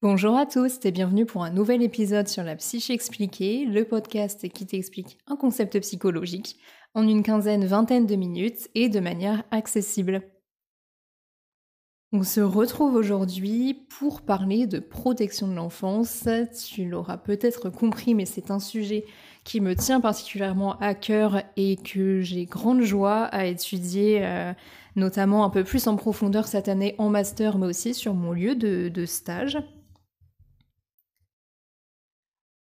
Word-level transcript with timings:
Bonjour 0.00 0.36
à 0.36 0.46
tous 0.46 0.78
et 0.84 0.92
bienvenue 0.92 1.26
pour 1.26 1.42
un 1.42 1.50
nouvel 1.50 1.82
épisode 1.82 2.28
sur 2.28 2.44
la 2.44 2.54
psyché 2.54 2.92
expliquée, 2.92 3.64
le 3.64 3.84
podcast 3.84 4.48
qui 4.48 4.64
t'explique 4.64 5.18
un 5.26 5.34
concept 5.34 5.80
psychologique 5.80 6.56
en 6.94 7.08
une 7.08 7.24
quinzaine, 7.24 7.66
vingtaine 7.66 8.06
de 8.06 8.14
minutes 8.14 8.68
et 8.76 8.88
de 8.88 9.00
manière 9.00 9.42
accessible. 9.50 10.22
On 12.12 12.22
se 12.22 12.40
retrouve 12.40 12.94
aujourd'hui 12.94 13.74
pour 13.74 14.22
parler 14.22 14.68
de 14.68 14.78
protection 14.78 15.48
de 15.48 15.54
l'enfance. 15.54 16.28
Tu 16.64 16.88
l'auras 16.88 17.16
peut-être 17.16 17.68
compris, 17.68 18.14
mais 18.14 18.24
c'est 18.24 18.52
un 18.52 18.60
sujet 18.60 19.04
qui 19.42 19.60
me 19.60 19.74
tient 19.74 20.00
particulièrement 20.00 20.78
à 20.78 20.94
cœur 20.94 21.42
et 21.56 21.74
que 21.76 22.20
j'ai 22.20 22.44
grande 22.44 22.82
joie 22.82 23.24
à 23.24 23.46
étudier, 23.46 24.24
euh, 24.24 24.52
notamment 24.94 25.44
un 25.44 25.50
peu 25.50 25.64
plus 25.64 25.88
en 25.88 25.96
profondeur 25.96 26.46
cette 26.46 26.68
année 26.68 26.94
en 26.98 27.10
master, 27.10 27.58
mais 27.58 27.66
aussi 27.66 27.94
sur 27.94 28.14
mon 28.14 28.30
lieu 28.30 28.54
de 28.54 29.04
stage. 29.04 29.58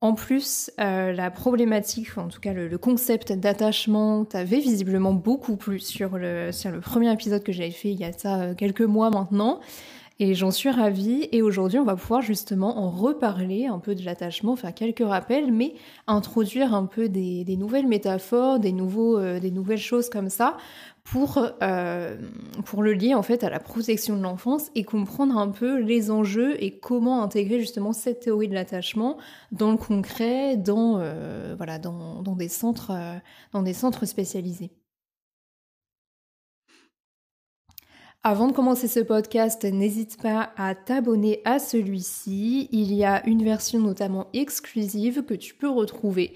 En 0.03 0.15
plus, 0.15 0.73
euh, 0.81 1.13
la 1.13 1.31
problématique, 1.31 2.19
en 2.19 2.27
tout 2.27 2.41
cas 2.41 2.53
le, 2.53 2.77
concept 2.77 3.33
d'attachement, 3.33 4.25
t'avait 4.25 4.59
visiblement 4.59 5.13
beaucoup 5.13 5.55
plus 5.55 5.79
sur 5.79 6.19
le, 6.19 6.51
premier 6.81 7.13
épisode 7.13 7.45
que 7.45 7.53
j'avais 7.53 7.71
fait 7.71 7.93
il 7.93 8.01
y 8.01 8.05
a 8.05 8.11
euh, 8.27 8.55
quelques 8.55 8.83
mois 8.83 9.11
maintenant. 9.11 9.61
Et 10.19 10.35
j'en 10.35 10.51
suis 10.51 10.71
ravie. 10.71 11.29
Et 11.31 11.41
aujourd'hui, 11.41 11.79
on 11.79 11.85
va 11.85 11.95
pouvoir 11.95 12.21
justement 12.21 12.79
en 12.79 12.91
reparler 12.91 13.67
un 13.67 13.79
peu 13.79 13.95
de 13.95 14.05
l'attachement, 14.05 14.57
faire 14.57 14.75
quelques 14.75 15.07
rappels, 15.07 15.53
mais 15.53 15.75
introduire 16.09 16.75
un 16.75 16.87
peu 16.87 17.09
des, 17.09 17.45
nouvelles 17.57 17.87
métaphores, 17.87 18.59
euh, 18.65 19.39
des 19.39 19.51
nouvelles 19.53 19.79
choses 19.79 20.11
comme 20.11 20.31
ça 20.31 20.57
pour, 21.05 21.47
euh, 21.63 22.17
pour 22.65 22.83
le 22.83 22.93
lier 22.93 23.15
en 23.15 23.23
fait 23.23 23.45
à 23.45 23.51
la 23.51 23.61
protection 23.61 24.17
de 24.17 24.23
l'enfance 24.23 24.71
et 24.75 24.85
comprendre 24.85 25.37
un 25.37 25.49
peu 25.49 25.79
les 25.79 26.11
enjeux 26.11 26.63
et 26.63 26.79
comment 26.79 27.23
intégrer 27.23 27.59
justement 27.61 27.93
cette 27.93 28.21
théorie 28.21 28.49
de 28.49 28.55
l'attachement 28.55 29.19
dans 29.51 29.73
le 29.73 29.77
concret, 29.77 30.57
dans, 30.57 30.99
euh, 30.99 31.57
euh, 31.61 32.17
dans 32.17 32.37
des 32.37 32.49
centres 33.75 34.07
spécialisés. 34.07 34.71
Avant 38.25 38.47
de 38.47 38.53
commencer 38.53 38.87
ce 38.87 39.01
podcast, 39.01 39.65
n'hésite 39.65 40.23
pas 40.23 40.53
à 40.57 40.77
t'abonner 40.77 41.41
à 41.45 41.59
celui-ci. 41.59 42.69
Il 42.71 42.95
y 42.95 43.05
a 43.05 43.27
une 43.27 43.43
version 43.43 43.81
notamment 43.81 44.29
exclusive 44.33 45.25
que 45.25 45.35
tu 45.35 45.55
peux 45.55 45.69
retrouver 45.69 46.33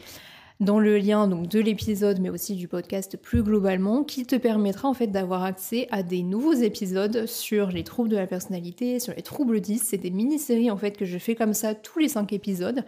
dans 0.61 0.79
le 0.79 0.97
lien 0.97 1.29
donc 1.29 1.49
de 1.49 1.61
l'épisode 1.61 2.19
mais 2.21 2.31
aussi 2.31 2.55
du 2.55 2.67
podcast 2.67 3.17
plus 3.17 3.43
globalement 3.43 4.05
qui 4.05 4.25
te 4.25 4.37
permettra 4.37 4.89
en 4.89 4.95
fait 4.95 5.09
d'avoir 5.09 5.45
accès 5.45 5.87
à 5.91 6.03
des 6.03 6.23
nouveaux 6.23 6.55
épisodes 6.55 7.27
sur 7.27 7.69
les 7.69 7.85
troubles 7.85 8.09
de 8.09 8.17
la 8.17 8.27
personnalité, 8.27 8.99
sur 8.99 9.15
les 9.15 9.23
troubles 9.23 9.61
10, 9.61 9.83
c'est 9.83 9.99
des 9.99 10.11
mini-séries 10.11 10.71
en 10.71 10.77
fait 10.77 10.97
que 10.97 11.05
je 11.05 11.19
fais 11.19 11.35
comme 11.35 11.55
ça 11.55 11.75
tous 11.75 11.99
les 11.99 12.09
5 12.09 12.33
épisodes. 12.33 12.85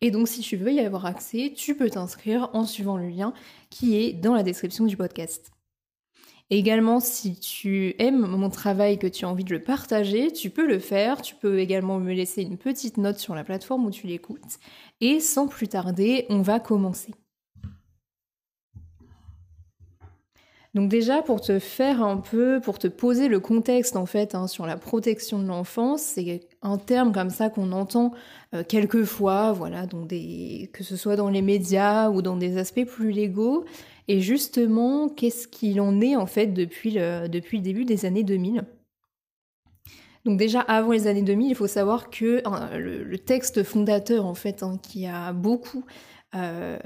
Et 0.00 0.10
donc 0.10 0.26
si 0.26 0.40
tu 0.40 0.56
veux 0.56 0.72
y 0.72 0.80
avoir 0.80 1.06
accès, 1.06 1.52
tu 1.54 1.76
peux 1.76 1.90
t'inscrire 1.90 2.50
en 2.54 2.64
suivant 2.64 2.96
le 2.96 3.08
lien 3.08 3.32
qui 3.70 3.96
est 3.96 4.12
dans 4.12 4.34
la 4.34 4.42
description 4.42 4.84
du 4.84 4.96
podcast. 4.96 5.52
Également, 6.54 7.00
si 7.00 7.40
tu 7.40 7.94
aimes 7.98 8.26
mon 8.26 8.50
travail, 8.50 8.98
que 8.98 9.06
tu 9.06 9.24
as 9.24 9.28
envie 9.28 9.42
de 9.42 9.54
le 9.54 9.62
partager, 9.62 10.30
tu 10.30 10.50
peux 10.50 10.66
le 10.66 10.78
faire. 10.78 11.22
Tu 11.22 11.34
peux 11.34 11.60
également 11.60 11.98
me 11.98 12.12
laisser 12.12 12.42
une 12.42 12.58
petite 12.58 12.98
note 12.98 13.18
sur 13.18 13.34
la 13.34 13.42
plateforme 13.42 13.86
où 13.86 13.90
tu 13.90 14.06
l'écoutes. 14.06 14.58
Et 15.04 15.18
sans 15.18 15.48
plus 15.48 15.66
tarder, 15.66 16.26
on 16.30 16.42
va 16.42 16.60
commencer. 16.60 17.12
Donc 20.74 20.88
déjà, 20.88 21.22
pour 21.22 21.40
te 21.40 21.58
faire 21.58 22.02
un 22.04 22.18
peu, 22.18 22.60
pour 22.60 22.78
te 22.78 22.86
poser 22.86 23.26
le 23.26 23.40
contexte 23.40 23.96
en 23.96 24.06
fait 24.06 24.36
hein, 24.36 24.46
sur 24.46 24.64
la 24.64 24.76
protection 24.76 25.40
de 25.40 25.48
l'enfance, 25.48 26.02
c'est 26.02 26.48
un 26.62 26.78
terme 26.78 27.12
comme 27.12 27.30
ça 27.30 27.50
qu'on 27.50 27.72
entend 27.72 28.12
euh, 28.54 28.62
quelquefois, 28.62 29.50
voilà, 29.50 29.86
que 29.86 30.84
ce 30.84 30.96
soit 30.96 31.16
dans 31.16 31.28
les 31.28 31.42
médias 31.42 32.08
ou 32.08 32.22
dans 32.22 32.36
des 32.36 32.56
aspects 32.56 32.86
plus 32.86 33.10
légaux. 33.10 33.64
Et 34.06 34.20
justement, 34.20 35.08
qu'est-ce 35.08 35.48
qu'il 35.48 35.80
en 35.80 36.00
est 36.00 36.14
en 36.14 36.26
fait 36.26 36.46
depuis 36.46 36.92
le, 36.92 37.26
depuis 37.26 37.58
le 37.58 37.64
début 37.64 37.84
des 37.84 38.06
années 38.06 38.22
2000 38.22 38.64
donc 40.24 40.38
déjà 40.38 40.60
avant 40.60 40.92
les 40.92 41.06
années 41.06 41.22
2000, 41.22 41.50
il 41.50 41.54
faut 41.54 41.66
savoir 41.66 42.10
que 42.10 42.42
hein, 42.44 42.70
le, 42.76 43.18
texte 43.18 43.62
fondateur 43.64 44.24
en 44.24 44.34
fait 44.34 44.62
hein, 44.62 44.78
qui 44.82 45.06
a 45.06 45.32
beaucoup 45.32 45.84
euh, 46.34 46.78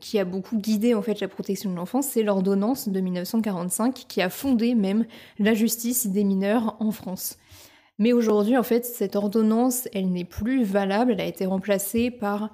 qui 0.00 0.18
a 0.18 0.24
beaucoup 0.24 0.56
guidé 0.58 0.94
en 0.94 1.02
fait 1.02 1.20
la 1.20 1.28
protection 1.28 1.70
de 1.70 1.76
l'enfance, 1.76 2.06
c'est 2.08 2.22
l'ordonnance 2.22 2.88
de 2.88 3.00
1945 3.00 3.94
qui 4.08 4.22
a 4.22 4.30
fondé 4.30 4.74
même 4.74 5.06
la 5.38 5.54
justice 5.54 6.06
des 6.06 6.22
mineurs 6.22 6.76
en 6.80 6.92
France. 6.92 7.38
Mais 7.98 8.12
aujourd'hui, 8.12 8.56
en 8.56 8.62
fait, 8.62 8.84
cette 8.84 9.16
ordonnance, 9.16 9.88
elle 9.92 10.10
n'est 10.10 10.24
plus 10.24 10.64
valable. 10.64 11.12
Elle 11.12 11.20
a 11.20 11.26
été 11.26 11.46
remplacée 11.46 12.10
par 12.10 12.52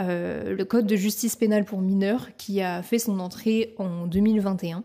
euh, 0.00 0.54
le 0.54 0.64
Code 0.64 0.86
de 0.86 0.96
justice 0.96 1.36
pénale 1.36 1.64
pour 1.64 1.80
mineurs 1.80 2.36
qui 2.36 2.62
a 2.62 2.82
fait 2.82 2.98
son 2.98 3.20
entrée 3.20 3.74
en 3.78 4.06
2021. 4.06 4.84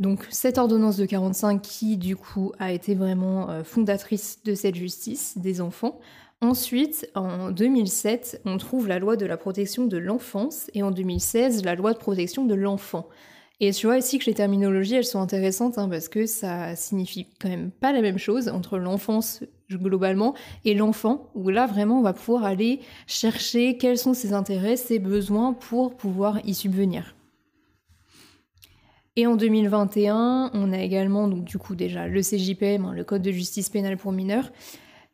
Donc 0.00 0.26
cette 0.30 0.56
ordonnance 0.56 0.96
de 0.96 1.04
45 1.04 1.60
qui 1.60 1.98
du 1.98 2.16
coup 2.16 2.52
a 2.58 2.72
été 2.72 2.94
vraiment 2.94 3.50
euh, 3.50 3.62
fondatrice 3.62 4.40
de 4.44 4.54
cette 4.54 4.74
justice 4.74 5.36
des 5.36 5.60
enfants. 5.60 6.00
Ensuite, 6.40 7.10
en 7.14 7.50
2007, 7.50 8.40
on 8.46 8.56
trouve 8.56 8.88
la 8.88 8.98
loi 8.98 9.16
de 9.16 9.26
la 9.26 9.36
protection 9.36 9.84
de 9.84 9.98
l'enfance 9.98 10.70
et 10.72 10.82
en 10.82 10.90
2016, 10.90 11.64
la 11.64 11.74
loi 11.74 11.92
de 11.92 11.98
protection 11.98 12.46
de 12.46 12.54
l'enfant. 12.54 13.10
Et 13.62 13.72
tu 13.72 13.86
vois 13.86 13.98
ici 13.98 14.18
que 14.18 14.24
les 14.24 14.32
terminologies, 14.32 14.94
elles 14.94 15.04
sont 15.04 15.20
intéressantes 15.20 15.76
hein, 15.76 15.86
parce 15.86 16.08
que 16.08 16.24
ça 16.24 16.74
signifie 16.76 17.26
quand 17.38 17.50
même 17.50 17.70
pas 17.70 17.92
la 17.92 18.00
même 18.00 18.16
chose 18.16 18.48
entre 18.48 18.78
l'enfance 18.78 19.44
globalement 19.70 20.34
et 20.64 20.72
l'enfant, 20.72 21.30
où 21.34 21.50
là 21.50 21.66
vraiment 21.66 21.98
on 21.98 22.02
va 22.02 22.14
pouvoir 22.14 22.44
aller 22.44 22.80
chercher 23.06 23.76
quels 23.76 23.98
sont 23.98 24.14
ses 24.14 24.32
intérêts, 24.32 24.76
ses 24.76 24.98
besoins 24.98 25.52
pour 25.52 25.94
pouvoir 25.94 26.40
y 26.46 26.54
subvenir. 26.54 27.14
Et 29.16 29.26
en 29.26 29.36
2021, 29.36 30.50
on 30.54 30.72
a 30.72 30.78
également 30.78 31.28
donc 31.28 31.44
du 31.44 31.58
coup 31.58 31.74
déjà 31.74 32.06
le 32.06 32.20
CJPM, 32.22 32.84
hein, 32.84 32.92
le 32.94 33.04
Code 33.04 33.22
de 33.22 33.32
justice 33.32 33.68
pénale 33.68 33.96
pour 33.96 34.12
mineurs, 34.12 34.52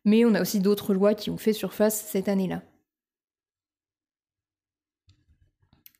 mais 0.05 0.25
on 0.25 0.35
a 0.35 0.43
aussi 0.43 0.61
d'autres 0.61 0.95
lois 0.95 1.15
qui 1.15 1.31
ont 1.31 1.39
fait 1.39 1.53
surface 1.53 1.99
cette 2.01 2.29
année-là. 2.29 2.63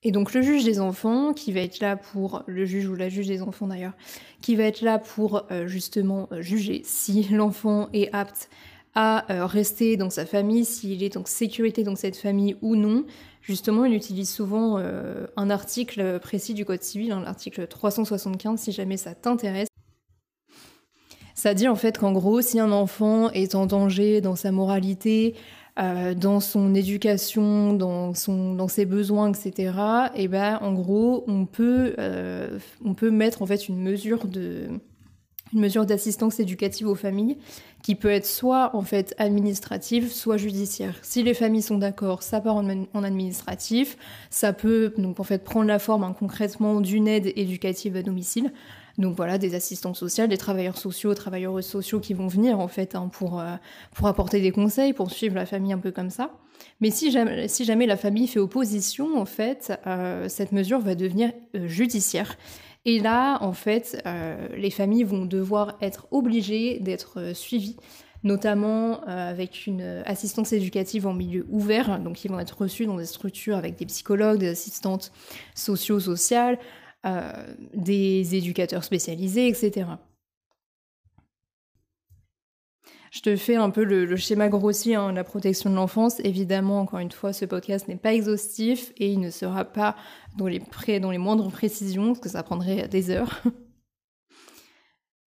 Et 0.03 0.13
donc 0.13 0.35
le 0.35 0.41
juge 0.41 0.63
des 0.63 0.79
enfants, 0.79 1.33
qui 1.33 1.53
va 1.53 1.61
être 1.61 1.81
là 1.81 1.97
pour, 1.97 2.45
le 2.47 2.65
juge 2.65 2.87
ou 2.87 2.95
la 2.95 3.09
juge 3.09 3.27
des 3.27 3.43
enfants 3.43 3.67
d'ailleurs, 3.67 3.95
qui 4.41 4.55
va 4.55 4.63
être 4.63 4.83
là 4.83 5.01
pour 5.01 5.47
euh, 5.51 5.67
justement 5.67 6.29
euh, 6.31 6.43
juger 6.43 6.83
si 6.85 7.25
l'enfant 7.33 7.89
est 7.93 8.15
apte 8.15 8.49
à 8.95 9.31
euh, 9.33 9.47
rester 9.47 9.97
dans 9.97 10.09
sa 10.09 10.25
famille, 10.25 10.65
s'il 10.65 11.03
est 11.03 11.17
en 11.17 11.25
sécurité 11.25 11.83
dans 11.83 11.97
cette 11.97 12.17
famille 12.17 12.57
ou 12.63 12.77
non. 12.77 13.05
Justement, 13.47 13.85
il 13.85 13.95
utilise 13.95 14.29
souvent 14.29 14.77
un 15.37 15.51
article 15.51 16.19
précis 16.19 16.53
du 16.53 16.65
Code 16.65 16.83
civil, 16.83 17.13
hein, 17.13 17.23
l'article 17.25 17.69
375, 17.69 18.59
si 18.59 18.73
jamais 18.73 18.97
ça 18.97 19.15
t'intéresse. 19.15 19.69
Ça 21.37 21.55
dit 21.55 21.69
en 21.69 21.77
fait 21.77 21.97
qu'en 21.99 22.13
gros, 22.13 22.41
si 22.41 22.59
un 22.59 22.73
enfant 22.73 23.31
est 23.31 23.55
en 23.55 23.67
danger 23.67 24.21
dans 24.21 24.35
sa 24.35 24.51
moralité, 24.51 25.37
euh, 25.79 26.15
dans 26.15 26.41
son 26.41 26.75
éducation, 26.75 27.75
dans, 27.75 28.15
son, 28.15 28.55
dans 28.55 28.67
ses 28.67 28.87
besoins, 28.87 29.31
etc., 29.31 29.75
et 30.15 30.23
eh 30.23 30.29
ben 30.29 30.59
en 30.63 30.73
gros, 30.73 31.25
on 31.29 31.45
peut, 31.45 31.95
euh, 31.99 32.59
on 32.83 32.95
peut 32.95 33.11
mettre 33.11 33.43
en 33.43 33.47
fait 33.47 33.69
une 33.69 33.79
mesure 33.79 34.27
de 34.27 34.69
une 35.53 35.61
mesure 35.61 35.87
d'assistance 35.87 36.41
éducative 36.41 36.89
aux 36.89 36.95
familles 36.95 37.39
qui 37.83 37.95
peut 37.95 38.11
être 38.11 38.27
soit 38.27 38.75
en 38.75 38.83
fait 38.83 39.15
administrative, 39.17 40.13
soit 40.13 40.37
judiciaire. 40.37 40.99
Si 41.03 41.23
les 41.23 41.35
familles 41.35 41.63
sont 41.63 41.79
d'accord, 41.79 42.23
ça 42.23 42.41
part 42.41 42.57
en, 42.57 43.05
administratif, 43.05 43.97
ça 44.29 44.53
peut 44.53 44.93
donc 44.99 45.21
en 45.21 45.25
fait 45.25 45.45
prendre 45.45 45.69
la 45.69 45.79
forme 45.79 46.03
hein, 46.03 46.15
concrètement 46.19 46.81
d'une 46.81 47.07
aide 47.07 47.33
éducative 47.37 47.97
à 47.97 48.03
domicile. 48.03 48.53
Donc 48.99 49.15
voilà, 49.15 49.39
des 49.39 49.55
assistantes 49.55 49.97
sociales, 49.97 50.29
des 50.29 50.39
travailleurs 50.39 50.79
sociaux, 50.79 51.15
travailleurs 51.15 51.63
sociaux 51.63 52.01
qui 52.01 52.15
vont 52.15 52.29
venir 52.29 52.59
en 52.59 52.69
fait 52.69 52.95
hein, 52.95 53.09
pour, 53.13 53.39
euh, 53.39 53.55
pour 53.95 54.09
apporter 54.09 54.41
des 54.41 54.53
conseils, 54.53 54.95
pour 54.95 55.11
suivre 55.11 55.35
la 55.35 55.47
famille 55.47 55.73
un 55.73 55.79
peu 55.79 55.93
comme 55.93 56.11
ça. 56.11 56.33
Mais 56.81 56.91
si 56.91 57.11
jamais, 57.11 57.49
si 57.49 57.65
jamais 57.65 57.87
la 57.87 57.97
famille 57.97 58.27
fait 58.27 58.41
opposition, 58.41 59.19
en 59.19 59.27
fait, 59.27 59.79
euh, 59.87 60.29
cette 60.29 60.53
mesure 60.53 60.81
va 60.81 60.95
devenir 60.95 61.33
euh, 61.55 61.69
judiciaire. 61.69 62.37
Et 62.87 63.01
là, 63.01 63.39
en 63.43 63.53
fait, 63.53 64.03
les 64.57 64.71
familles 64.71 65.05
vont 65.05 65.27
devoir 65.27 65.77
être 65.83 66.07
obligées 66.13 66.79
d'être 66.79 67.33
suivies 67.35 67.77
notamment 68.23 69.03
avec 69.05 69.67
une 69.67 70.03
assistance 70.07 70.53
éducative 70.53 71.07
en 71.07 71.13
milieu 71.13 71.47
ouvert, 71.51 72.01
donc 72.01 72.25
ils 72.25 72.31
vont 72.31 72.41
être 72.41 72.59
reçus 72.59 72.87
dans 72.87 72.97
des 72.97 73.07
structures 73.07 73.57
avec 73.57 73.77
des 73.77 73.87
psychologues, 73.87 74.39
des 74.39 74.49
assistantes 74.49 75.13
socio-sociales, 75.55 76.59
euh, 77.07 77.31
des 77.73 78.35
éducateurs 78.35 78.83
spécialisés, 78.83 79.47
etc. 79.47 79.87
Je 83.11 83.21
te 83.21 83.37
fais 83.37 83.57
un 83.57 83.71
peu 83.71 83.85
le, 83.85 84.17
schéma 84.17 84.49
grossier, 84.49 84.95
hein, 84.95 85.13
la 85.13 85.25
protection 85.25 85.71
de 85.71 85.75
l'enfance. 85.75 86.21
Évidemment, 86.21 86.81
encore 86.81 86.99
une 86.99 87.13
fois, 87.13 87.33
ce 87.33 87.45
podcast 87.45 87.89
n'est 87.89 87.97
pas 87.97 88.15
exhaustif 88.15 88.93
et 88.97 89.11
il 89.11 89.21
ne 89.21 89.31
sera 89.31 89.65
pas 89.65 89.97
dans 90.37 90.47
les, 90.47 91.19
moindres 91.19 91.51
précisions, 91.51 92.09
parce 92.09 92.21
que 92.21 92.29
ça 92.29 92.43
prendrait 92.43 92.89
des 92.89 93.11
heures. 93.11 93.43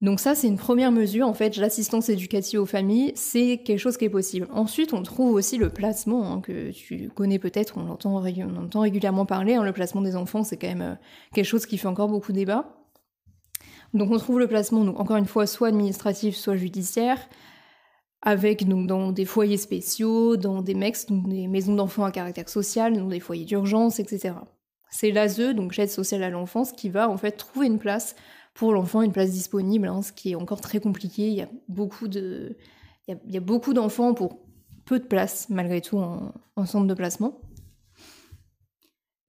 Donc 0.01 0.21
ça, 0.21 0.33
c'est 0.33 0.47
une 0.47 0.57
première 0.57 0.93
mesure. 0.93 1.27
En 1.27 1.33
fait, 1.33 1.57
l'assistance 1.57 2.07
éducative 2.07 2.61
aux 2.61 2.65
familles, 2.65 3.11
c'est 3.15 3.57
quelque 3.65 3.79
chose 3.79 3.97
qui 3.97 4.05
est 4.05 4.09
possible. 4.09 4.47
Ensuite, 4.51 4.93
on 4.93 5.03
trouve 5.03 5.33
aussi 5.33 5.57
le 5.57 5.69
placement, 5.69 6.31
hein, 6.31 6.41
que 6.41 6.71
tu 6.71 7.09
connais 7.13 7.37
peut-être, 7.37 7.77
on, 7.77 7.89
entend, 7.89 8.15
régulièrement 8.19 9.25
parler. 9.25 9.55
Hein. 9.55 9.63
le 9.63 9.73
placement 9.73 10.01
des 10.01 10.15
enfants, 10.15 10.43
c'est 10.43 10.55
quand 10.55 10.69
même 10.69 10.81
euh, 10.81 10.95
quelque 11.33 11.45
chose 11.45 11.65
qui 11.65 11.77
fait 11.77 11.87
encore 11.87 12.07
beaucoup 12.07 12.31
débat. 12.31 12.75
Donc 13.93 14.11
on 14.11 14.17
trouve 14.17 14.39
le 14.39 14.47
placement, 14.47 14.85
donc 14.85 14.99
encore 14.99 15.17
une 15.17 15.25
fois, 15.25 15.47
soit 15.47 15.69
administratif, 15.69 16.35
soit 16.35 16.55
judiciaire, 16.55 17.17
avec 18.21 18.67
donc 18.67 18.87
dans 18.87 19.11
des 19.11 19.25
foyers 19.25 19.57
spéciaux, 19.57 20.35
dans 20.35 20.61
des 20.61 20.73
MEX, 20.73 21.05
donc 21.05 21.29
des 21.29 21.47
maisons 21.47 21.75
d'enfants 21.75 22.03
à 22.03 22.11
caractère 22.11 22.49
social, 22.49 22.97
dans 22.97 23.07
des 23.07 23.19
foyers 23.19 23.45
d'urgence, 23.45 23.99
etc. 23.99 24.35
C'est 24.91 25.11
l'ASE, 25.11 25.55
donc 25.55 25.77
l'aide 25.77 25.89
sociale 25.89 26.23
à 26.23 26.29
l'enfance, 26.29 26.71
qui 26.71 26.89
va 26.89 27.09
en 27.09 27.17
fait 27.17 27.31
trouver 27.31 27.67
une 27.67 27.79
place 27.79 28.15
pour 28.53 28.73
l'enfant 28.73 29.01
une 29.01 29.13
place 29.13 29.31
disponible, 29.31 29.87
hein, 29.87 30.01
ce 30.01 30.11
qui 30.11 30.31
est 30.31 30.35
encore 30.35 30.59
très 30.59 30.79
compliqué. 30.79 31.29
Il 31.29 31.33
y 31.35 31.41
a 31.41 31.49
beaucoup 31.69 32.07
de, 32.07 32.57
il 33.07 33.17
y 33.31 33.37
a, 33.37 33.41
beaucoup 33.41 33.73
d'enfants 33.73 34.13
pour 34.13 34.39
peu 34.85 34.99
de 34.99 35.05
place 35.05 35.47
malgré 35.49 35.81
tout 35.81 35.97
en, 35.97 36.65
centre 36.65 36.87
de 36.87 36.93
placement. 36.93 37.39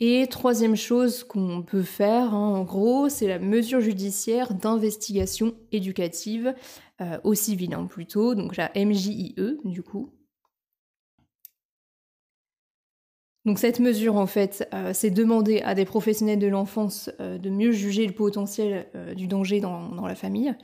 Et 0.01 0.27
troisième 0.29 0.77
chose 0.77 1.25
qu'on 1.25 1.63
peut 1.63 1.83
faire, 1.83 2.35
hein, 2.35 2.55
en 2.55 2.65
gros, 2.65 3.09
c'est 3.11 3.29
la 3.29 3.39
mesure 3.39 3.81
judiciaire 3.81 4.55
d'investigation 4.55 5.55
éducative 5.73 6.55
euh, 7.00 7.19
au 7.25 7.35
civil 7.35 7.76
plutôt, 7.88 8.35
donc 8.35 8.56
la 8.56 8.70
MJIE 8.75 9.35
du 9.64 9.82
coup. 9.82 10.12
Donc 13.47 13.58
cette 13.58 13.81
mesure, 13.81 14.17
en 14.17 14.26
fait, 14.26 14.69
euh, 14.75 14.93
c'est 14.93 15.11
demander 15.11 15.62
à 15.62 15.75
des 15.75 15.87
professionnels 15.87 16.38
de 16.38 16.47
l'enfance 16.47 17.11
euh, 17.20 17.38
de 17.38 17.49
mieux 17.49 17.73
juger 17.73 18.06
le 18.06 18.12
potentiel 18.12 18.87
euh, 18.94 19.14
du 19.14 19.26
danger 19.26 19.61
dans, 19.61 20.06
la 20.06 20.14
famille. 20.14 20.55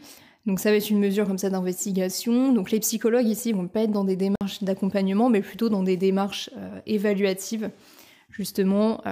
Donc 0.44 0.60
ça 0.60 0.70
va 0.70 0.76
être 0.76 0.90
une 0.90 0.98
mesure 0.98 1.26
comme 1.26 1.38
ça 1.38 1.48
d'investigation. 1.48 2.52
Donc 2.52 2.70
les 2.70 2.80
psychologues 2.80 3.26
ici 3.26 3.52
vont 3.52 3.66
pas 3.66 3.82
être 3.82 3.92
dans 3.92 4.04
des 4.04 4.16
démarches 4.16 4.62
d'accompagnement, 4.62 5.30
mais 5.30 5.40
plutôt 5.40 5.68
dans 5.68 5.82
des 5.82 5.96
démarches 5.96 6.50
évaluatives, 6.86 7.70
justement, 8.30 9.02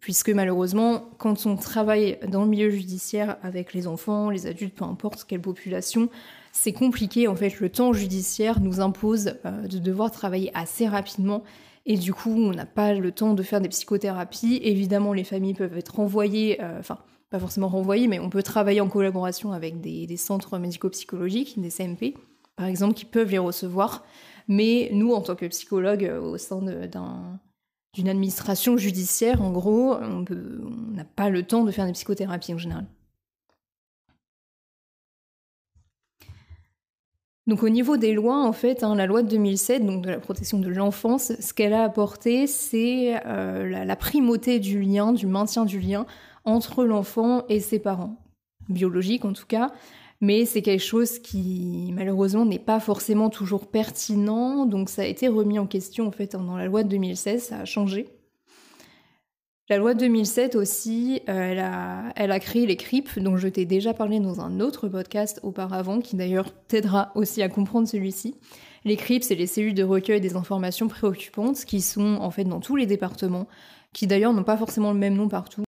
puisque 0.00 0.28
malheureusement, 0.28 1.08
quand 1.16 1.46
on 1.46 1.56
travaille 1.56 2.18
dans 2.28 2.42
le 2.42 2.50
milieu 2.50 2.68
judiciaire 2.68 3.38
avec 3.42 3.72
les 3.72 3.86
enfants, 3.86 4.28
les 4.28 4.46
adultes, 4.46 4.74
peu 4.74 4.84
importe 4.84 5.24
quelle 5.24 5.40
population, 5.40 6.10
c'est 6.60 6.72
compliqué. 6.72 7.28
En 7.28 7.36
fait, 7.36 7.60
le 7.60 7.68
temps 7.68 7.92
judiciaire 7.92 8.60
nous 8.60 8.80
impose 8.80 9.34
de 9.44 9.78
devoir 9.78 10.10
travailler 10.10 10.50
assez 10.54 10.88
rapidement 10.88 11.44
et 11.86 11.96
du 11.96 12.12
coup, 12.12 12.30
on 12.30 12.52
n'a 12.52 12.66
pas 12.66 12.92
le 12.92 13.12
temps 13.12 13.32
de 13.32 13.42
faire 13.42 13.62
des 13.62 13.68
psychothérapies. 13.70 14.60
Évidemment, 14.62 15.14
les 15.14 15.24
familles 15.24 15.54
peuvent 15.54 15.76
être 15.78 15.94
renvoyées, 15.94 16.62
euh, 16.62 16.78
enfin, 16.78 16.98
pas 17.30 17.38
forcément 17.38 17.68
renvoyées, 17.68 18.08
mais 18.08 18.18
on 18.18 18.28
peut 18.28 18.42
travailler 18.42 18.82
en 18.82 18.88
collaboration 18.88 19.52
avec 19.52 19.80
des, 19.80 20.16
centres 20.18 20.58
médico-psychologiques, 20.58 21.58
des 21.58 21.70
CMP, 21.70 22.14
par 22.56 22.66
exemple, 22.66 22.92
qui 22.92 23.06
peuvent 23.06 23.30
les 23.30 23.38
recevoir. 23.38 24.04
Mais 24.48 24.90
nous, 24.92 25.12
en 25.12 25.22
tant 25.22 25.34
que 25.34 25.46
psychologues, 25.46 26.04
euh, 26.04 26.20
au 26.20 26.36
sein 26.36 26.60
d'une 27.94 28.08
administration 28.08 28.76
judiciaire, 28.76 29.40
en 29.40 29.50
gros, 29.50 29.94
on 29.94 30.24
n'a 30.92 31.04
pas 31.04 31.30
le 31.30 31.42
temps 31.44 31.64
de 31.64 31.70
faire 31.70 31.86
des 31.86 31.92
psychothérapies 31.92 32.52
en 32.52 32.58
général. 32.58 32.86
Donc 37.48 37.62
au 37.62 37.70
niveau 37.70 37.96
des 37.96 38.12
lois, 38.12 38.44
en 38.44 38.52
fait, 38.52 38.84
hein, 38.84 38.94
la 38.94 39.06
loi 39.06 39.22
de 39.22 39.28
2007, 39.28 39.84
donc 39.84 40.02
de 40.02 40.10
la 40.10 40.18
protection 40.18 40.58
de 40.58 40.68
l'enfance, 40.68 41.32
ce 41.40 41.54
qu'elle 41.54 41.72
a 41.72 41.82
apporté, 41.82 42.46
c'est 42.46 43.18
euh, 43.24 43.84
la, 43.86 43.96
primauté 43.96 44.58
du 44.60 44.82
lien, 44.82 45.14
du 45.14 45.26
maintien 45.26 45.64
du 45.64 45.80
lien 45.80 46.04
entre 46.44 46.84
l'enfant 46.84 47.44
et 47.48 47.60
ses 47.60 47.78
parents, 47.78 48.16
biologiques 48.68 49.24
en 49.24 49.32
tout 49.32 49.46
cas. 49.46 49.72
Mais 50.20 50.44
c'est 50.44 50.60
quelque 50.60 50.84
chose 50.84 51.20
qui 51.20 51.90
malheureusement 51.94 52.44
n'est 52.44 52.58
pas 52.58 52.80
forcément 52.80 53.30
toujours 53.30 53.68
pertinent, 53.68 54.66
donc 54.66 54.90
ça 54.90 55.02
a 55.02 55.06
été 55.06 55.26
remis 55.26 55.58
en 55.58 55.66
question 55.66 56.06
en 56.06 56.12
fait 56.12 56.32
dans 56.32 56.56
la 56.56 56.66
loi 56.66 56.82
de 56.82 56.90
2016, 56.90 57.42
ça 57.42 57.60
a 57.60 57.64
changé. 57.64 58.17
La 59.70 59.76
loi 59.76 59.92
de 59.92 59.98
2007 59.98 60.54
aussi, 60.54 61.20
euh, 61.28 62.10
elle, 62.16 62.30
a, 62.30 62.40
créé 62.40 62.64
les 62.64 62.78
CRIP, 62.78 63.18
dont 63.18 63.36
je 63.36 63.48
t'ai 63.48 63.66
déjà 63.66 63.92
parlé 63.92 64.18
dans 64.18 64.40
un 64.40 64.60
autre 64.60 64.88
podcast 64.88 65.40
auparavant, 65.42 66.00
qui 66.00 66.16
d'ailleurs 66.16 66.54
t'aidera 66.68 67.12
aussi 67.14 67.42
à 67.42 67.50
comprendre 67.50 67.86
celui-ci. 67.86 68.34
Les 68.86 68.96
CRIP, 68.96 69.22
c'est 69.22 69.34
les 69.34 69.46
cellules 69.46 69.74
de 69.74 69.82
recueil 69.82 70.22
des 70.22 70.36
informations 70.36 70.88
préoccupantes, 70.88 71.66
qui 71.66 71.82
sont 71.82 72.16
en 72.18 72.30
fait 72.30 72.44
dans 72.44 72.60
tous 72.60 72.76
les 72.76 72.86
départements, 72.86 73.46
qui 73.92 74.06
d'ailleurs 74.06 74.32
n'ont 74.32 74.42
pas 74.42 74.56
forcément 74.56 74.90
le 74.90 74.98
même 74.98 75.14
nom 75.14 75.28
partout. 75.28 75.64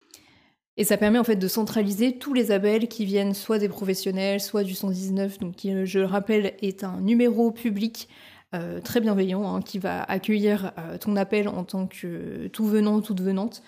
Et 0.77 0.85
ça 0.85 0.97
permet 0.97 1.19
en 1.19 1.25
fait 1.25 1.35
de 1.35 1.49
centraliser 1.49 2.19
tous 2.19 2.35
les 2.35 2.53
appels 2.53 2.87
qui 2.87 3.05
viennent 3.05 3.35
soit 3.35 3.59
des 3.59 3.69
professionnels, 3.69 4.41
soit 4.41 4.62
du 4.62 4.75
119, 4.75 5.41
donc 5.41 5.56
qui, 5.56 5.75
je 5.87 5.99
le 5.99 6.05
rappelle, 6.05 6.55
est 6.62 6.85
un 6.85 7.01
numéro 7.01 7.51
public 7.51 8.09
euh, 8.55 8.81
très 8.81 9.01
bienveillant, 9.01 9.56
hein, 9.56 9.61
qui 9.61 9.81
va 9.81 10.05
accueillir 10.05 10.71
euh, 10.79 10.99
ton 10.99 11.17
appel 11.17 11.49
en 11.49 11.65
tant 11.65 11.89
que 11.89 12.47
tout 12.47 12.65
venant, 12.65 13.01
toute 13.01 13.21
venante 13.21 13.65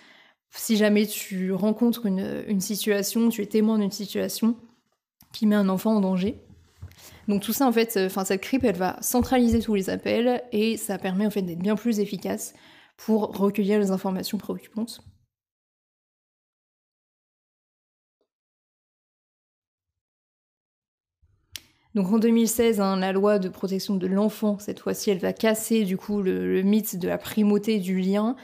si 0.52 0.76
jamais 0.76 1.06
tu 1.06 1.52
rencontres 1.52 2.06
une, 2.06 2.60
situation, 2.60 3.28
tu 3.28 3.42
es 3.42 3.46
témoin 3.46 3.78
d'une 3.78 3.90
situation 3.90 4.56
qui 5.32 5.46
met 5.46 5.54
un 5.54 5.68
enfant 5.68 5.96
en 5.96 6.00
danger. 6.00 6.40
Donc 7.28 7.42
tout 7.42 7.52
ça, 7.52 7.66
en 7.66 7.72
fait, 7.72 7.96
enfin, 7.96 8.24
cette 8.24 8.40
CRIP, 8.40 8.64
elle 8.64 8.76
va 8.76 8.96
centraliser 9.00 9.60
tous 9.60 9.74
les 9.74 9.90
appels 9.90 10.42
et 10.52 10.76
ça 10.76 10.98
permet 10.98 11.26
en 11.26 11.30
fait 11.30 11.42
d'être 11.42 11.60
bien 11.60 11.76
plus 11.76 12.00
efficace 12.00 12.54
pour 12.96 13.36
recueillir 13.36 13.78
les 13.78 13.90
informations 13.92 14.38
préoccupantes. 14.38 15.02
Donc 21.94 22.12
en 22.12 22.18
2016, 22.18 22.80
hein, 22.80 22.96
la 22.98 23.12
loi 23.12 23.38
de 23.40 23.48
protection 23.48 23.96
de 23.96 24.06
l'enfant, 24.06 24.58
cette 24.60 24.78
fois-ci, 24.78 25.10
elle 25.10 25.18
va 25.18 25.32
casser 25.32 25.84
du 25.84 25.96
coup 25.96 26.22
le, 26.22 26.62
mythe 26.62 26.96
de 26.96 27.08
la 27.08 27.18
primauté 27.18 27.80
du 27.80 28.00
lien 28.00 28.36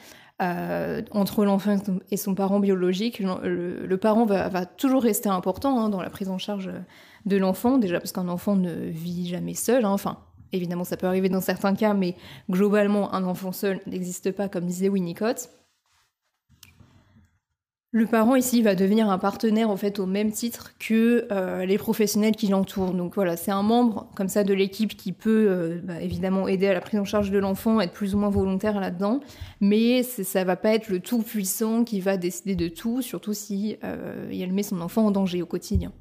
euh, 0.43 1.03
entre 1.13 1.45
l'enfant 1.45 1.77
et 2.11 2.17
son 2.17 2.35
parent 2.35 2.61
biologique. 2.61 3.21
Le, 3.21 3.97
parent 3.97 4.27
va, 4.27 4.67
toujours 4.67 5.03
rester 5.03 5.29
important 5.29 5.79
hein, 5.79 5.89
dans 5.89 6.03
la 6.03 6.11
prise 6.11 6.29
en 6.29 6.39
charge 6.39 6.71
de 7.25 7.37
l'enfant, 7.37 7.79
déjà 7.79 8.01
parce 8.01 8.13
qu'un 8.13 8.29
enfant 8.29 8.57
ne 8.57 8.73
vit 8.73 9.29
jamais 9.29 9.55
seul. 9.55 9.85
Hein. 9.85 9.91
Enfin, 9.91 10.19
évidemment, 10.53 10.85
ça 10.85 10.97
peut 10.97 11.07
arriver 11.07 11.29
dans 11.29 11.41
certains 11.41 11.75
cas, 11.75 11.95
mais 11.95 12.17
globalement, 12.51 13.15
un 13.15 13.25
enfant 13.25 13.53
seul 13.53 13.81
n'existe 13.87 14.31
pas, 14.33 14.49
comme 14.49 14.67
disait 14.67 14.89
Winnicott. 14.89 15.51
Le 17.93 18.05
parent 18.05 18.35
ici 18.35 18.63
va 18.63 18.75
devenir 18.75 19.09
un 19.09 19.19
partenaire 19.19 19.71
au 19.71 20.07
même 20.07 20.33
titre 20.33 20.73
que 20.79 21.29
euh, 21.31 21.65
les 21.65 21.79
professionnels 21.79 22.35
qui 22.35 22.49
l'entourent. 22.49 22.93
Donc 22.93 23.15
voilà, 23.15 23.37
c'est 23.37 23.53
un 23.53 23.63
membre 23.63 24.11
comme 24.17 24.29
ça 24.29 24.43
de 24.43 24.53
l'équipe 24.53 24.97
qui 24.97 25.13
peut 25.13 25.47
euh, 25.49 25.81
bah, 25.83 26.01
évidemment 26.03 26.49
aider 26.49 26.67
à 26.67 26.75
la 26.75 26.81
prise 26.81 26.99
en 26.99 27.05
charge 27.05 27.31
de 27.31 27.39
l'enfant, 27.39 27.81
être 27.81 27.93
plus 27.93 28.15
ou 28.15 28.19
moins 28.19 28.29
volontaire 28.29 28.81
là-dedans, 28.81 29.21
mais 29.61 30.03
ça 30.03 30.43
va 30.43 30.57
pas 30.57 30.75
être 30.75 30.89
le 30.89 30.99
tout 30.99 31.23
puissant 31.23 31.85
qui 31.85 32.01
va 32.01 32.17
décider 32.17 32.57
de 32.57 32.69
tout, 32.69 33.03
surtout 33.03 33.35
si 33.35 33.77
euh, 33.85 34.31
elle 34.33 34.53
met 34.53 34.65
son 34.65 34.81
enfant 34.81 35.07
en 35.07 35.11
danger 35.13 35.41
au 35.41 35.47
quotidien. 35.47 35.93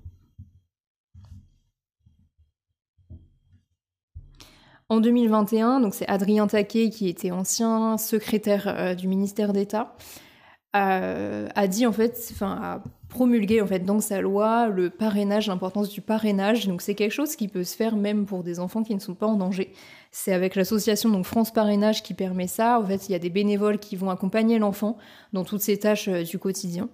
En 4.90 5.00
2021, 5.00 5.80
donc 5.82 5.94
c'est 5.94 6.08
Adrien 6.08 6.48
Taquet 6.48 6.90
qui 6.90 7.08
était 7.08 7.32
ancien 7.32 7.98
secrétaire 7.98 8.96
du 8.96 9.08
ministère 9.08 9.54
d'État 9.54 9.96
a, 10.76 11.68
dit 11.68 11.86
en 11.86 11.92
fait, 11.92 12.18
enfin 12.32 12.60
a 12.62 12.84
promulgué 13.08 13.62
en 13.62 13.68
fait 13.68 13.80
dans 13.80 14.02
sa 14.02 14.20
loi 14.20 14.68
le 14.68 14.90
parrainage, 14.90 15.48
l'importance 15.48 15.90
du 15.90 16.02
parrainage. 16.02 16.68
Donc 16.68 16.82
c'est 16.82 16.96
quelque 16.96 17.14
chose 17.14 17.36
qui 17.36 17.48
peut 17.48 17.64
se 17.64 17.76
faire 17.76 17.96
même 17.96 18.26
pour 18.26 18.44
des 18.44 18.60
enfants 18.60 18.84
qui 18.84 18.94
ne 18.94 19.00
sont 19.00 19.16
pas 19.16 19.28
en 19.28 19.38
danger. 19.38 19.74
C'est 20.12 20.34
avec 20.34 20.56
l'association 20.56 21.10
donc 21.10 21.26
France 21.26 21.52
Parrainage 21.52 22.04
qui 22.04 22.14
permet 22.14 22.48
ça. 22.48 22.80
En 22.80 22.86
fait, 22.86 23.08
il 23.08 23.14
y 23.14 23.16
a 23.16 23.20
des 23.20 23.30
bénévoles 23.30 23.80
qui 23.80 23.96
vont 23.96 24.10
accompagner 24.10 24.60
l'enfant 24.60 24.98
dans 25.34 25.44
toutes 25.44 25.62
ses 25.62 25.78
tâches 25.78 26.08
euh, 26.08 26.24
du 26.24 26.40
quotidien 26.40 26.90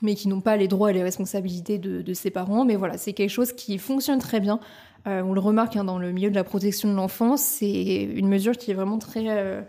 mais 0.00 0.14
qui 0.14 0.28
n'ont 0.28 0.40
pas 0.40 0.56
les 0.56 0.68
droits 0.68 0.90
et 0.90 0.94
les 0.94 1.02
responsabilités 1.02 1.76
de, 1.78 2.14
ses 2.14 2.30
parents. 2.30 2.64
Mais 2.64 2.76
voilà, 2.76 2.98
c'est 2.98 3.14
quelque 3.14 3.30
chose 3.30 3.52
qui 3.52 3.78
fonctionne 3.78 4.20
très 4.20 4.38
bien. 4.38 4.60
Euh, 5.08 5.22
on 5.22 5.32
le 5.32 5.40
remarque 5.40 5.76
hein, 5.76 5.82
dans 5.82 5.98
le 5.98 6.12
milieu 6.12 6.30
de 6.30 6.34
la 6.36 6.44
protection 6.44 6.88
de 6.88 6.94
l'enfance. 6.94 7.42
C'est 7.42 8.02
une 8.02 8.28
mesure 8.28 8.56
qui 8.56 8.70
est 8.70 8.74
vraiment 8.74 8.98
très, 8.98 9.24
euh, 9.26 9.62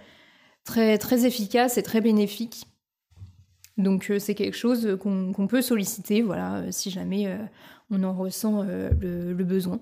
très, 0.66 1.00
très 1.00 1.26
efficace 1.26 1.80
et 1.80 1.84
très 1.84 2.02
bénéfique. 2.02 2.66
Donc 3.80 4.12
euh, 4.12 4.20
c'est 4.20 4.36
quelque 4.36 4.58
chose 4.58 4.98
qu'on 5.02 5.48
peut 5.48 5.62
solliciter, 5.62 6.22
voilà, 6.22 6.58
euh, 6.58 6.68
si 6.70 6.92
jamais 6.92 7.28
euh, 7.28 7.38
on 7.90 8.04
en 8.04 8.14
ressent 8.14 8.62
le, 8.62 9.34
besoin 9.44 9.80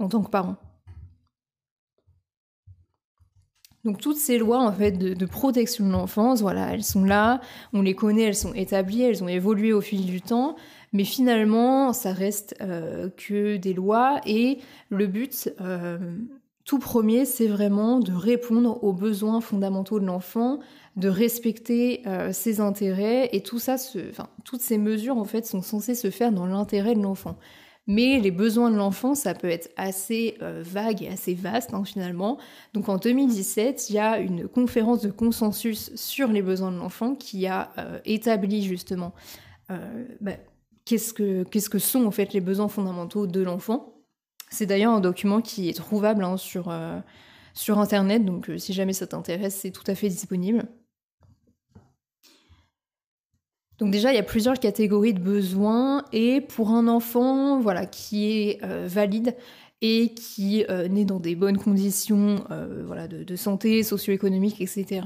en 0.00 0.08
tant 0.08 0.22
que 0.22 0.30
parent. 0.30 0.56
Donc 3.84 4.00
toutes 4.00 4.16
ces 4.16 4.36
lois 4.36 4.58
en 4.58 4.72
fait 4.72 4.90
de, 4.90 5.26
protection 5.26 5.86
de 5.86 5.92
l'enfance, 5.92 6.40
voilà, 6.40 6.74
elles 6.74 6.82
sont 6.82 7.04
là, 7.04 7.40
on 7.72 7.82
les 7.82 7.94
connaît, 7.94 8.24
elles 8.24 8.34
sont 8.34 8.52
établies, 8.52 9.02
elles 9.02 9.22
ont 9.22 9.28
évolué 9.28 9.72
au 9.72 9.80
fil 9.80 10.04
du 10.04 10.20
temps, 10.20 10.56
mais 10.92 11.04
finalement 11.04 11.92
ça 11.92 12.12
reste 12.12 12.58
que 12.58 13.56
des 13.56 13.74
lois 13.74 14.20
et 14.26 14.58
le 14.90 15.06
but 15.06 15.50
tout 16.66 16.80
premier, 16.80 17.24
c'est 17.24 17.46
vraiment 17.46 18.00
de 18.00 18.12
répondre 18.12 18.82
aux 18.82 18.92
besoins 18.92 19.40
fondamentaux 19.40 20.00
de 20.00 20.04
l'enfant, 20.04 20.58
de 20.96 21.08
respecter 21.10 22.02
euh, 22.06 22.32
ses 22.32 22.60
intérêts 22.60 23.28
et 23.32 23.42
tout 23.42 23.58
ça, 23.58 23.76
enfin, 24.10 24.28
toutes 24.44 24.62
ces 24.62 24.78
mesures 24.78 25.18
en 25.18 25.24
fait 25.24 25.46
sont 25.46 25.62
censées 25.62 25.94
se 25.94 26.10
faire 26.10 26.32
dans 26.32 26.46
l'intérêt 26.46 26.94
de 26.94 27.02
l'enfant. 27.02 27.38
Mais 27.86 28.18
les 28.18 28.32
besoins 28.32 28.70
de 28.70 28.76
l'enfant, 28.76 29.14
ça 29.14 29.34
peut 29.34 29.48
être 29.48 29.70
assez 29.76 30.38
euh, 30.42 30.62
vague 30.64 31.02
et 31.02 31.08
assez 31.08 31.34
vaste 31.34 31.72
hein, 31.72 31.84
finalement. 31.84 32.38
Donc 32.72 32.88
en 32.88 32.96
2017, 32.96 33.90
il 33.90 33.92
y 33.92 33.98
a 33.98 34.18
une 34.18 34.48
conférence 34.48 35.02
de 35.02 35.10
consensus 35.10 35.94
sur 35.94 36.28
les 36.28 36.42
besoins 36.42 36.72
de 36.72 36.78
l'enfant 36.78 37.14
qui 37.14 37.46
a 37.46 37.70
euh, 37.78 38.00
établi 38.04 38.62
justement 38.62 39.12
bah, 40.20 40.36
qu'est-ce 40.84 41.12
que, 41.12 41.42
qu'est-ce 41.42 41.68
que 41.68 41.80
sont 41.80 42.06
en 42.06 42.12
fait 42.12 42.32
les 42.32 42.40
besoins 42.40 42.68
fondamentaux 42.68 43.26
de 43.26 43.42
l'enfant. 43.42 44.00
C'est 44.48 44.66
d'ailleurs 44.66 44.92
un 44.92 45.00
document 45.00 45.40
qui 45.40 45.68
est 45.68 45.72
trouvable 45.72 46.22
hein, 46.22 46.36
sur, 46.36 46.72
sur 47.52 47.80
Internet, 47.80 48.24
donc 48.24 48.48
si 48.58 48.72
jamais 48.72 48.92
ça 48.92 49.08
t'intéresse, 49.08 49.56
c'est 49.56 49.72
tout 49.72 49.82
à 49.88 49.96
fait 49.96 50.08
disponible. 50.08 50.68
Donc 53.78 53.90
déjà, 53.90 54.12
il 54.12 54.16
y 54.16 54.18
a 54.18 54.22
plusieurs 54.22 54.58
catégories 54.58 55.12
de 55.12 55.20
besoins 55.20 56.04
et 56.12 56.40
pour 56.40 56.70
un 56.70 56.88
enfant, 56.88 57.60
voilà, 57.60 57.84
qui 57.84 58.32
est 58.32 58.64
euh, 58.64 58.86
valide 58.88 59.36
et 59.82 60.14
qui 60.14 60.64
euh, 60.70 60.88
naît 60.88 61.04
dans 61.04 61.20
des 61.20 61.34
bonnes 61.34 61.58
conditions, 61.58 62.44
euh, 62.50 62.82
voilà, 62.86 63.06
de, 63.06 63.36
santé, 63.36 63.82
socio-économique, 63.82 64.62
etc. 64.62 65.02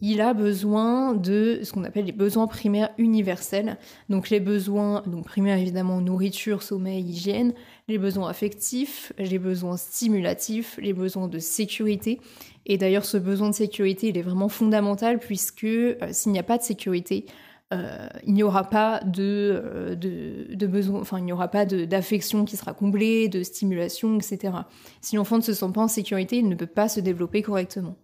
Il 0.00 0.20
a 0.20 0.34
besoin 0.34 1.14
de 1.14 1.60
ce 1.62 1.72
qu'on 1.72 1.84
appelle 1.84 2.04
les 2.04 2.12
besoins 2.12 2.48
primaires 2.48 2.90
universels. 2.98 3.78
Donc 4.08 4.30
les 4.30 4.40
besoins, 4.40 5.02
donc 5.06 5.24
primaires 5.24 5.56
évidemment 5.56 6.00
nourriture, 6.00 6.64
sommeil, 6.64 7.04
hygiène, 7.04 7.54
les 7.88 7.96
besoins 7.96 8.28
affectifs, 8.28 9.12
les 9.16 9.38
besoins 9.38 9.76
stimulatifs, 9.76 10.76
les 10.82 10.92
besoins 10.92 11.28
de 11.28 11.38
sécurité. 11.38 12.20
Et 12.66 12.78
d'ailleurs, 12.78 13.04
ce 13.04 13.16
besoin 13.16 13.48
de 13.48 13.54
sécurité, 13.54 14.08
il 14.08 14.18
est 14.18 14.22
vraiment 14.22 14.48
fondamental 14.48 15.20
puisque 15.20 15.66
s'il 16.10 16.32
n'y 16.32 16.38
a 16.40 16.42
pas 16.42 16.58
de 16.58 16.64
sécurité, 16.64 17.24
euh, 17.74 18.08
il 18.24 18.34
n'y 18.34 18.44
aura 18.44 18.62
pas 18.64 19.00
de, 19.04 19.60
euh, 19.64 20.66
besoin, 20.68 21.02
il 21.18 21.24
n'y 21.24 21.32
aura 21.32 21.48
pas 21.48 21.66
d'affection 21.66 22.44
qui 22.44 22.56
sera 22.56 22.74
comblée, 22.74 23.28
de 23.28 23.42
stimulation, 23.42 24.16
etc. 24.16 24.54
Si 25.00 25.16
l'enfant 25.16 25.38
ne 25.38 25.42
se 25.42 25.52
sent 25.52 25.66
pas 25.74 25.80
en 25.80 25.88
sécurité, 25.88 26.38
il 26.38 26.48
ne 26.48 26.54
peut 26.54 26.66
pas 26.66 26.88
se 26.88 27.00
développer 27.00 27.42
correctement. 27.42 27.96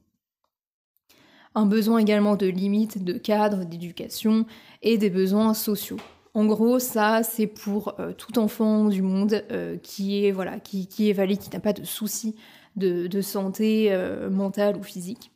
Un 1.54 1.66
besoin 1.66 1.98
également 1.98 2.34
de 2.34 2.46
limite, 2.46 3.04
de 3.04 3.12
cadre, 3.12 3.64
d'éducation 3.64 4.46
et 4.80 4.98
des 4.98 5.10
besoins 5.10 5.54
sociaux. 5.54 5.98
En 6.34 6.46
gros, 6.46 6.78
ça, 6.78 7.22
c'est 7.22 7.46
pour 7.46 7.94
euh, 8.00 8.12
tout 8.12 8.38
enfant 8.38 8.86
du 8.86 9.02
monde 9.02 9.44
qui 9.82 10.24
est 10.24 10.32
voilà, 10.32 10.58
qui, 10.58 10.88
est 11.08 11.12
valide, 11.12 11.38
qui 11.38 11.50
n'a 11.50 11.60
pas 11.60 11.74
de 11.74 11.84
soucis 11.84 12.34
de 12.74 13.20
santé 13.20 13.94
mentale 14.30 14.76
ou 14.76 14.82
physique. 14.82 15.31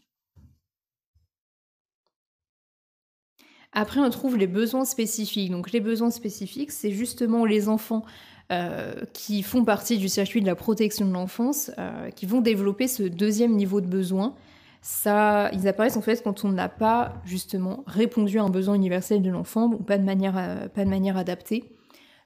Après, 3.78 4.00
on 4.00 4.08
trouve 4.08 4.38
les 4.38 4.46
besoins 4.46 4.86
spécifiques. 4.86 5.50
Donc 5.50 5.70
les 5.70 5.80
besoins 5.80 6.10
spécifiques, 6.10 6.72
c'est 6.72 6.92
justement 6.92 7.44
les 7.44 7.68
enfants 7.68 8.06
euh, 8.50 8.94
qui 9.12 9.42
font 9.42 9.66
partie 9.66 9.98
du 9.98 10.08
circuit 10.08 10.40
de 10.40 10.46
la 10.46 10.54
protection 10.54 11.06
de 11.06 11.12
l'enfance, 11.12 11.70
euh, 11.78 12.08
qui 12.08 12.24
vont 12.24 12.40
développer 12.40 12.88
ce 12.88 13.02
deuxième 13.02 13.54
niveau 13.54 13.82
de 13.82 13.86
besoin. 13.86 14.34
Ça, 14.80 15.50
ils 15.52 15.68
apparaissent 15.68 15.98
en 15.98 16.00
fait 16.00 16.22
quand 16.24 16.46
on 16.46 16.52
n'a 16.52 16.70
pas 16.70 17.20
justement 17.26 17.84
répondu 17.86 18.38
à 18.38 18.44
un 18.44 18.48
besoin 18.48 18.76
universel 18.76 19.20
de 19.20 19.28
l'enfant, 19.28 19.66
ou 19.66 19.82
pas 19.82 19.98
de 19.98 20.04
manière, 20.04 20.38
euh, 20.38 20.68
pas 20.68 20.86
de 20.86 20.90
manière 20.90 21.18
adaptée. 21.18 21.64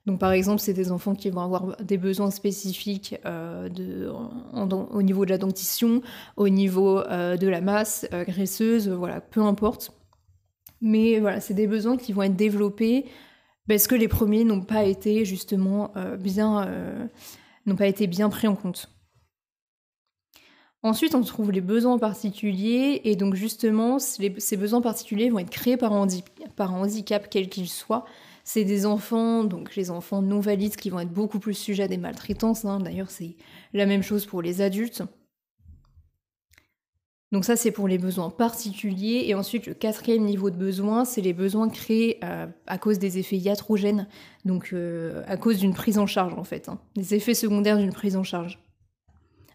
Donc 0.07 0.21
par 0.21 0.31
exemple, 0.31 0.61
c'est 0.61 0.73
des 0.73 0.93
enfants 0.93 1.17
qui 1.17 1.31
vont 1.31 1.41
avoir 1.41 1.77
des 1.83 1.99
besoins 1.99 2.31
spécifiques 2.31 3.17
au 3.27 5.03
niveau 5.03 5.25
de 5.25 5.31
la 5.31 5.39
dentition, 5.39 6.01
au 6.37 6.49
niveau 6.49 7.03
de 7.03 7.49
la 7.49 7.61
masse 7.61 8.07
graisseuse, 8.11 8.89
voilà, 8.89 9.21
peu 9.21 9.43
importe. 9.43 9.93
Mais 10.81 11.21
voilà, 11.21 11.41
c'est 11.41 11.55
des 11.55 11.67
besoins 11.67 11.97
qui 11.97 12.13
vont 12.13 12.23
être 12.23 12.37
développés 12.37 13.07
parce 13.69 13.87
que 13.87 13.95
les 13.95 14.09
premiers 14.09 14.45
n'ont 14.45 14.63
pas 14.63 14.85
été 14.85 15.25
justement 15.25 15.93
euh, 15.97 16.17
bien, 16.17 16.67
euh, 16.67 17.07
n'ont 17.67 17.77
pas 17.77 17.87
été 17.87 18.07
bien 18.07 18.29
pris 18.29 18.49
en 18.49 18.57
compte. 18.57 18.91
Ensuite, 20.83 21.15
on 21.15 21.21
trouve 21.21 21.53
les 21.53 21.61
besoins 21.61 21.99
particuliers, 21.99 23.03
et 23.05 23.15
donc 23.15 23.35
justement, 23.35 23.99
ces 23.99 24.57
besoins 24.57 24.81
particuliers 24.81 25.29
vont 25.29 25.39
être 25.39 25.51
créés 25.51 25.77
par, 25.77 25.93
un 25.93 26.01
handicap 26.01 27.29
quel 27.31 27.51
qu'il 27.51 27.69
soit. 27.69 28.07
C'est 28.45 28.65
des 28.65 28.87
enfants, 28.87 29.45
donc 29.45 29.77
les 29.77 29.91
enfants 29.91 30.23
non 30.23 30.41
valides, 30.41 30.77
qui 30.77 30.89
vont 30.89 31.01
être 31.01 31.13
beaucoup 31.13 31.39
plus 31.39 31.53
sujets 31.53 31.83
à 31.83 31.89
des 31.89 31.99
maltraitances. 31.99 32.65
Hein. 32.65 32.81
D'ailleurs, 32.81 33.11
c'est 33.11 33.37
la 33.75 33.85
même 33.85 34.03
chose 34.03 34.25
pour 34.25 34.41
les 34.41 34.63
adultes. 34.63 35.03
Donc 37.33 37.45
ça, 37.45 37.55
c'est 37.55 37.71
pour 37.71 37.87
les 37.87 37.99
besoins 37.99 38.31
particuliers. 38.31 39.25
Et 39.27 39.35
ensuite, 39.35 39.67
le 39.67 39.75
quatrième 39.75 40.25
niveau 40.25 40.51
de 40.51 40.57
besoin, 40.57 41.05
c'est 41.05 41.21
les 41.21 41.33
besoins 41.33 41.69
créés 41.69 42.19
euh, 42.25 42.47
à 42.67 42.79
cause 42.79 42.99
des 42.99 43.19
effets 43.19 43.37
iatrogènes, 43.37 44.09
donc 44.45 44.71
euh, 44.73 45.23
à 45.27 45.37
cause 45.37 45.59
d'une 45.59 45.75
prise 45.75 45.99
en 45.99 46.07
charge 46.07 46.35
en 46.35 46.45
fait, 46.45 46.69
hein. 46.69 46.79
des 46.97 47.15
effets 47.15 47.35
secondaires 47.35 47.79
d'une 47.79 47.93
prise 47.93 48.17
en 48.17 48.25
charge. 48.25 48.59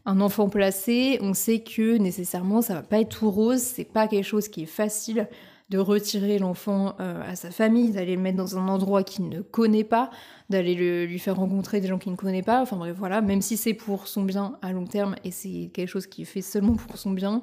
Un 0.05 0.21
enfant 0.21 0.49
placé, 0.49 1.17
on 1.21 1.33
sait 1.33 1.59
que 1.59 1.97
nécessairement, 1.97 2.61
ça 2.61 2.75
va 2.75 2.83
pas 2.83 3.01
être 3.01 3.17
tout 3.17 3.31
rose, 3.31 3.61
c'est 3.61 3.91
pas 3.91 4.07
quelque 4.07 4.25
chose 4.25 4.47
qui 4.47 4.63
est 4.63 4.67
facile 4.67 5.27
de 5.69 5.77
retirer 5.79 6.37
l'enfant 6.37 6.95
euh, 6.99 7.21
à 7.23 7.35
sa 7.35 7.49
famille, 7.49 7.91
d'aller 7.91 8.15
le 8.15 8.21
mettre 8.21 8.37
dans 8.37 8.57
un 8.57 8.67
endroit 8.67 9.03
qu'il 9.03 9.29
ne 9.29 9.41
connaît 9.41 9.83
pas, 9.83 10.11
d'aller 10.49 10.75
lui 11.07 11.19
faire 11.19 11.37
rencontrer 11.37 11.81
des 11.81 11.87
gens 11.87 11.97
qu'il 11.97 12.11
ne 12.11 12.17
connaît 12.17 12.43
pas. 12.43 12.61
Enfin 12.61 12.77
bref, 12.77 12.95
voilà, 12.97 13.21
même 13.21 13.41
si 13.41 13.57
c'est 13.57 13.73
pour 13.73 14.07
son 14.07 14.23
bien 14.23 14.57
à 14.61 14.71
long 14.71 14.85
terme 14.85 15.15
et 15.23 15.31
c'est 15.31 15.71
quelque 15.73 15.89
chose 15.89 16.05
qui 16.07 16.21
est 16.21 16.25
fait 16.25 16.41
seulement 16.41 16.75
pour 16.75 16.97
son 16.97 17.11
bien, 17.11 17.41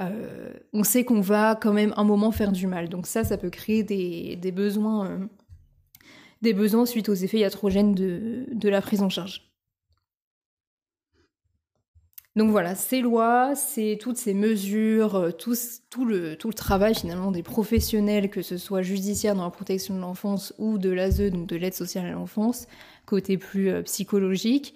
euh, 0.00 0.52
on 0.72 0.84
sait 0.84 1.04
qu'on 1.04 1.20
va 1.20 1.56
quand 1.56 1.72
même 1.72 1.92
un 1.96 2.04
moment 2.04 2.30
faire 2.30 2.52
du 2.52 2.68
mal. 2.68 2.88
Donc 2.88 3.06
ça, 3.06 3.24
ça 3.24 3.36
peut 3.36 3.50
créer 3.50 3.82
des, 3.82 4.52
besoins, 4.52 5.06
euh, 5.06 5.18
des 6.42 6.54
besoins 6.54 6.86
suite 6.86 7.08
aux 7.08 7.14
effets 7.14 7.38
iatrogènes 7.38 7.94
de, 7.94 8.46
de 8.52 8.68
la 8.68 8.80
prise 8.80 9.02
en 9.02 9.08
charge. 9.08 9.47
Donc 12.36 12.50
voilà, 12.50 12.74
ces 12.74 13.00
lois, 13.00 13.54
toutes 14.00 14.16
ces 14.16 14.34
mesures, 14.34 15.16
euh, 15.16 15.30
tout, 15.32 15.54
le, 16.04 16.36
tout, 16.36 16.48
le, 16.48 16.54
travail 16.54 16.94
finalement 16.94 17.32
des 17.32 17.42
professionnels, 17.42 18.30
que 18.30 18.42
ce 18.42 18.56
soit 18.56 18.82
judiciaire 18.82 19.34
dans 19.34 19.44
la 19.44 19.50
protection 19.50 19.96
de 19.96 20.00
l'enfance 20.00 20.54
ou 20.58 20.78
de 20.78 20.90
l'ASE, 20.90 21.32
donc 21.32 21.46
de 21.48 21.56
l'aide 21.56 21.74
sociale 21.74 22.06
à 22.06 22.12
l'enfance, 22.12 22.68
côté 23.06 23.38
plus 23.38 23.70
euh, 23.70 23.82
psychologique, 23.82 24.74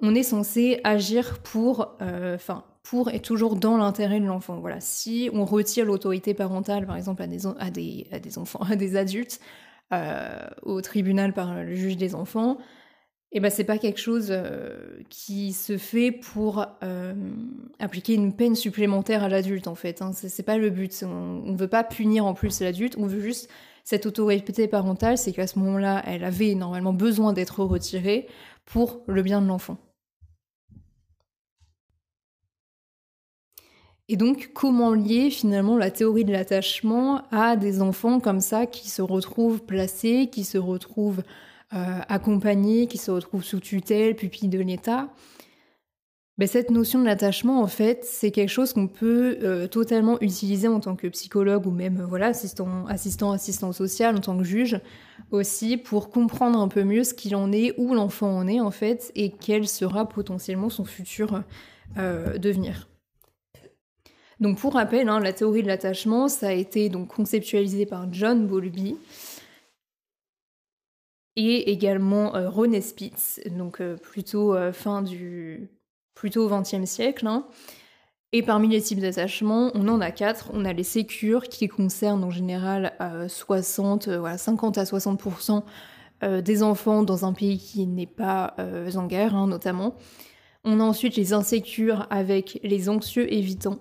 on 0.00 0.14
est 0.14 0.22
censé 0.22 0.80
agir 0.84 1.40
pour, 1.42 1.96
euh, 2.00 2.36
enfin, 2.36 2.64
pour 2.84 3.10
et 3.10 3.20
toujours 3.20 3.56
dans 3.56 3.76
l'intérêt 3.76 4.20
de 4.20 4.26
l'enfant. 4.26 4.60
Voilà, 4.60 4.80
si 4.80 5.30
on 5.32 5.44
retire 5.44 5.84
l'autorité 5.84 6.32
parentale, 6.32 6.86
par 6.86 6.96
exemple, 6.96 7.22
à 7.22 7.26
des, 7.26 7.44
à 7.58 7.70
des, 7.70 8.06
à 8.12 8.20
des 8.20 8.38
enfants, 8.38 8.60
à 8.70 8.76
des 8.76 8.96
adultes, 8.96 9.40
au 10.62 10.82
tribunal 10.82 11.32
par 11.32 11.64
le 11.64 11.74
juge 11.74 11.96
des 11.96 12.14
enfants, 12.14 12.58
eh 13.30 13.40
ben 13.40 13.50
c'est 13.50 13.64
pas 13.64 13.76
quelque 13.76 14.00
chose 14.00 14.28
euh, 14.30 15.02
qui 15.10 15.52
se 15.52 15.76
fait 15.76 16.12
pour 16.12 16.64
euh, 16.82 17.14
appliquer 17.78 18.14
une 18.14 18.32
peine 18.32 18.54
supplémentaire 18.54 19.22
à 19.22 19.28
l'adulte 19.28 19.68
en 19.68 19.74
fait. 19.74 20.00
Hein. 20.00 20.12
C'est 20.14 20.42
pas 20.42 20.56
le 20.56 20.70
but. 20.70 21.04
On, 21.06 21.42
ne 21.52 21.56
veut 21.56 21.68
pas 21.68 21.84
punir 21.84 22.24
en 22.24 22.32
plus 22.32 22.60
l'adulte. 22.60 22.96
On 22.96 23.06
veut 23.06 23.20
juste 23.20 23.50
cette 23.84 24.06
autorité 24.06 24.66
parentale, 24.66 25.18
c'est 25.18 25.32
qu'à 25.32 25.46
ce 25.46 25.58
moment-là, 25.58 26.02
elle 26.06 26.24
avait 26.24 26.54
normalement 26.54 26.92
besoin 26.92 27.32
d'être 27.32 27.64
retirée 27.64 28.26
pour 28.66 29.00
le 29.06 29.22
bien 29.22 29.40
de 29.40 29.46
l'enfant. 29.46 29.78
Et 34.10 34.16
donc, 34.16 34.50
comment 34.54 34.94
lier 34.94 35.30
finalement 35.30 35.76
la 35.76 35.90
théorie 35.90 36.24
de 36.24 36.32
l'attachement 36.32 37.22
à 37.30 37.56
des 37.56 37.82
enfants 37.82 38.20
comme 38.20 38.40
ça 38.40 38.64
qui 38.66 38.88
se 38.88 39.02
retrouvent 39.02 39.62
placés, 39.62 40.28
qui 40.32 40.44
se 40.44 40.56
retrouvent 40.56 41.22
accompagnés, 41.70 42.86
qui 42.86 42.98
se 42.98 43.10
retrouvent 43.10 43.44
sous 43.44 43.60
tutelle, 43.60 44.16
pupille 44.16 44.48
de 44.48 44.58
l'État. 44.58 45.08
Ben, 46.38 46.46
cette 46.46 46.70
notion 46.70 47.00
de 47.00 47.04
l'attachement, 47.04 47.60
en 47.60 47.66
fait, 47.66 48.04
c'est 48.04 48.30
quelque 48.30 48.48
chose 48.48 48.72
qu'on 48.72 48.86
peut 48.86 49.38
euh, 49.42 49.66
totalement 49.66 50.20
utiliser 50.20 50.68
en 50.68 50.78
tant 50.78 50.94
que 50.94 51.08
psychologue 51.08 51.66
ou 51.66 51.72
même 51.72 52.00
voilà 52.08 52.28
assistant, 52.28 52.86
assistant, 52.86 53.32
assistant 53.32 53.72
social, 53.72 54.16
en 54.16 54.20
tant 54.20 54.38
que 54.38 54.44
juge 54.44 54.80
aussi, 55.32 55.76
pour 55.76 56.10
comprendre 56.10 56.60
un 56.60 56.68
peu 56.68 56.84
mieux 56.84 57.02
ce 57.02 57.12
qu'il 57.12 57.34
en 57.34 57.50
est, 57.50 57.74
où 57.76 57.92
l'enfant 57.92 58.28
en 58.28 58.46
est 58.46 58.60
en 58.60 58.70
fait, 58.70 59.10
et 59.16 59.30
quel 59.30 59.66
sera 59.66 60.08
potentiellement 60.08 60.70
son 60.70 60.84
futur 60.84 61.42
euh, 61.96 62.38
devenir. 62.38 62.88
Donc 64.38 64.58
pour 64.58 64.74
rappel, 64.74 65.08
hein, 65.08 65.18
la 65.18 65.32
théorie 65.32 65.64
de 65.64 65.66
l'attachement, 65.66 66.28
ça 66.28 66.48
a 66.48 66.52
été 66.52 66.88
donc 66.88 67.08
conceptualisé 67.08 67.84
par 67.84 68.06
John 68.12 68.46
Bowlby 68.46 68.96
et 71.38 71.70
également 71.70 72.34
euh, 72.34 72.50
René 72.50 72.80
Spitz, 72.80 73.40
donc 73.56 73.80
euh, 73.80 73.96
plutôt 73.96 74.56
euh, 74.56 74.72
fin 74.72 75.02
du 75.02 75.70
plutôt 76.16 76.48
XXe 76.48 76.84
siècle. 76.84 77.28
Hein. 77.28 77.46
Et 78.32 78.42
parmi 78.42 78.66
les 78.66 78.82
types 78.82 78.98
d'attachement, 78.98 79.70
on 79.74 79.86
en 79.86 80.00
a 80.00 80.10
quatre. 80.10 80.50
On 80.52 80.64
a 80.64 80.72
les 80.72 80.82
sécures 80.82 81.44
qui 81.44 81.68
concernent 81.68 82.24
en 82.24 82.30
général 82.30 82.92
60, 83.28 84.08
voilà, 84.08 84.36
50 84.36 84.76
à 84.76 84.82
60% 84.82 85.62
des 86.42 86.62
enfants 86.62 87.04
dans 87.04 87.24
un 87.24 87.32
pays 87.32 87.56
qui 87.56 87.86
n'est 87.86 88.06
pas 88.06 88.54
en 88.96 89.06
guerre, 89.06 89.34
hein, 89.34 89.46
notamment. 89.46 89.94
On 90.64 90.80
a 90.80 90.82
ensuite 90.82 91.16
les 91.16 91.32
insécures 91.32 92.06
avec 92.10 92.60
les 92.62 92.90
anxieux 92.90 93.32
évitants, 93.32 93.78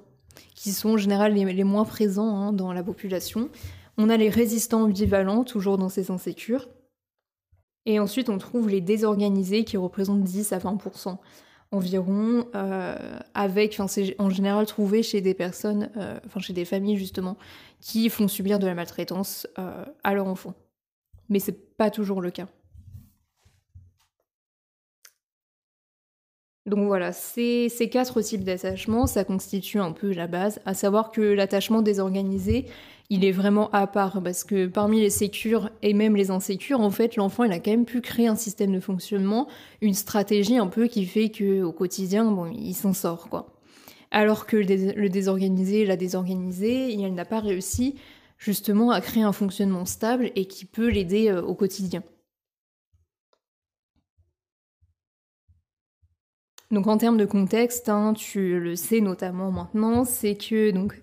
qui 0.56 0.72
sont 0.72 0.92
en 0.92 0.98
général 0.98 1.34
les, 1.34 1.64
moins 1.66 1.84
présents 1.84 2.38
hein, 2.38 2.54
dans 2.54 2.72
la 2.72 2.84
population. 2.84 3.50
On 3.98 4.10
a 4.10 4.16
les 4.16 4.30
résistants 4.30 4.84
ambivalents, 4.84 5.44
toujours 5.44 5.78
dans 5.78 5.90
ces 5.90 6.10
insécures. 6.10 6.70
Et 7.88 8.00
ensuite, 8.00 8.28
on 8.30 8.38
trouve 8.38 8.70
les 8.70 8.82
désorganisés 8.82 9.64
qui 9.64 9.78
représentent 9.78 10.24
10 10.24 10.52
à 10.52 10.60
20% 10.60 11.18
environ, 11.72 12.46
euh, 12.54 13.20
avec, 13.34 13.80
c'est 13.88 14.16
en 14.20 14.30
général 14.30 14.66
trouvé 14.66 15.04
chez 15.04 15.22
des 15.22 15.34
personnes, 15.34 15.90
euh, 15.96 16.20
chez 16.40 16.54
des 16.54 16.66
familles 16.66 16.98
justement, 16.98 17.38
qui 17.80 18.10
font 18.10 18.28
subir 18.28 18.60
de 18.60 18.68
la 18.68 18.74
maltraitance 18.74 19.48
euh, 19.58 19.86
à 20.04 20.14
leur 20.14 20.28
enfant. 20.28 20.54
Mais 21.30 21.40
c'est 21.40 21.78
pas 21.78 21.90
toujours 21.90 22.22
le 22.22 22.30
cas. 22.30 22.48
Donc 26.66 26.88
voilà, 26.88 27.14
ces, 27.14 27.70
ces 27.70 27.90
quatre 27.90 28.22
types 28.22 28.44
d'attachement, 28.44 29.08
ça 29.08 29.24
constitue 29.24 29.80
un 29.80 29.94
peu 29.94 30.12
la 30.12 30.28
base, 30.28 30.60
à 30.66 30.74
savoir 30.74 31.12
que 31.12 31.22
l'attachement 31.22 31.82
désorganisé, 31.82 32.66
il 33.10 33.24
est 33.24 33.32
vraiment 33.32 33.70
à 33.72 33.88
part, 33.88 34.22
parce 34.22 34.44
que 34.44 34.68
parmi 34.68 35.00
les 35.00 35.10
sécures 35.10 35.70
et 35.82 35.94
même 35.94 36.16
les 36.16 36.30
insécures, 36.30 36.82
en 36.82 36.90
fait, 36.90 37.16
l'enfant, 37.16 37.46
il 37.46 37.52
a 37.54 37.60
quand 37.60 37.72
même 37.72 37.86
pu 37.86 38.02
créer 38.02 38.28
un 38.28 38.36
système 38.36 38.74
de 38.74 38.80
fonctionnement, 38.82 39.48
une 39.82 39.94
stratégie 39.94 40.58
un 40.58 40.68
peu 40.68 40.88
qui 40.88 41.06
fait 41.06 41.30
que 41.30 41.64
au 41.64 41.72
quotidien, 41.72 42.30
bon, 42.32 42.52
il 42.52 42.74
s'en 42.74 42.94
sort, 42.94 43.30
quoi. 43.30 43.54
Alors 44.12 44.46
que 44.46 44.58
le, 44.58 45.10
désorganisé, 45.10 45.86
la 45.86 45.98
désorganisée, 45.98 46.92
il 46.94 47.14
n'a 47.14 47.26
pas 47.26 47.40
réussi 47.40 47.96
justement 48.38 48.92
à 48.92 49.02
créer 49.02 49.24
un 49.24 49.34
fonctionnement 49.34 49.86
stable 49.86 50.32
et 50.36 50.46
qui 50.46 50.66
peut 50.66 50.90
l'aider 50.90 51.30
euh, 51.30 51.42
au 51.42 51.56
quotidien. 51.56 52.04
Donc 56.72 56.88
en 56.88 56.98
termes 56.98 57.18
de 57.18 57.26
contexte, 57.26 57.88
hein, 57.90 58.14
tu 58.14 58.60
le 58.60 58.76
sais 58.76 59.00
notamment 59.00 59.52
maintenant, 59.52 60.04
c'est 60.04 60.36
que 60.36 60.72
donc 60.72 61.00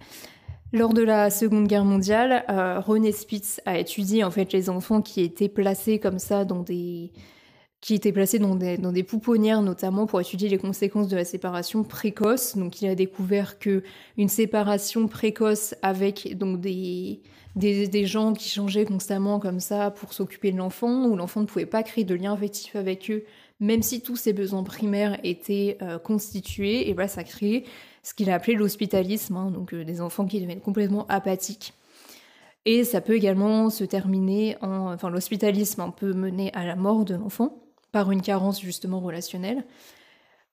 lors 0.74 0.92
de 0.92 1.02
la 1.02 1.30
Seconde 1.30 1.68
Guerre 1.68 1.84
mondiale, 1.84 2.44
euh, 2.50 2.80
René 2.80 3.12
Spitz 3.12 3.60
a 3.64 3.78
étudié 3.78 4.24
en 4.24 4.32
fait 4.32 4.52
les 4.52 4.68
enfants 4.68 5.02
qui 5.02 5.22
étaient 5.22 5.48
placés 5.48 6.00
comme 6.00 6.18
ça 6.18 6.44
dans 6.44 6.62
des 6.62 7.12
qui 7.80 8.00
pouponnières 9.06 9.60
notamment 9.60 10.06
pour 10.06 10.20
étudier 10.20 10.48
les 10.48 10.58
conséquences 10.58 11.06
de 11.06 11.16
la 11.16 11.24
séparation 11.24 11.84
précoce. 11.84 12.56
Donc 12.56 12.82
il 12.82 12.88
a 12.88 12.94
découvert 12.94 13.58
que 13.58 13.82
une 14.16 14.28
séparation 14.28 15.06
précoce 15.06 15.74
avec 15.82 16.36
des 16.36 18.06
gens 18.06 18.32
qui 18.32 18.48
changeaient 18.48 18.86
constamment 18.86 19.38
comme 19.38 19.60
ça 19.60 19.90
pour 19.90 20.12
s'occuper 20.12 20.50
de 20.50 20.56
l'enfant, 20.56 21.04
où 21.04 21.14
l'enfant 21.14 21.42
ne 21.42 21.46
pouvait 21.46 21.66
pas 21.66 21.82
créer 21.84 22.04
de 22.04 22.14
lien 22.14 22.32
affectif 22.32 22.74
avec 22.74 23.10
eux, 23.10 23.24
même 23.60 23.82
si 23.82 24.00
tous 24.00 24.16
ses 24.16 24.32
besoins 24.32 24.62
primaires 24.62 25.18
étaient 25.24 25.78
euh, 25.82 25.98
constitués, 25.98 26.88
et 26.88 26.94
voilà, 26.94 27.08
ça 27.08 27.24
crée 27.24 27.64
ce 28.02 28.14
qu'il 28.14 28.30
a 28.30 28.34
appelé 28.34 28.54
l'hospitalisme, 28.54 29.36
hein, 29.36 29.50
donc 29.50 29.72
euh, 29.72 29.84
des 29.84 30.00
enfants 30.00 30.26
qui 30.26 30.40
deviennent 30.40 30.60
complètement 30.60 31.06
apathiques. 31.08 31.72
Et 32.66 32.84
ça 32.84 33.00
peut 33.00 33.14
également 33.14 33.70
se 33.70 33.84
terminer 33.84 34.56
en, 34.62 34.92
enfin, 34.92 35.10
l'hospitalisme 35.10 35.84
peut 35.96 36.12
mener 36.14 36.52
à 36.54 36.64
la 36.66 36.76
mort 36.76 37.04
de 37.04 37.14
l'enfant 37.14 37.62
par 37.92 38.10
une 38.10 38.22
carence 38.22 38.60
justement 38.60 39.00
relationnelle. 39.00 39.64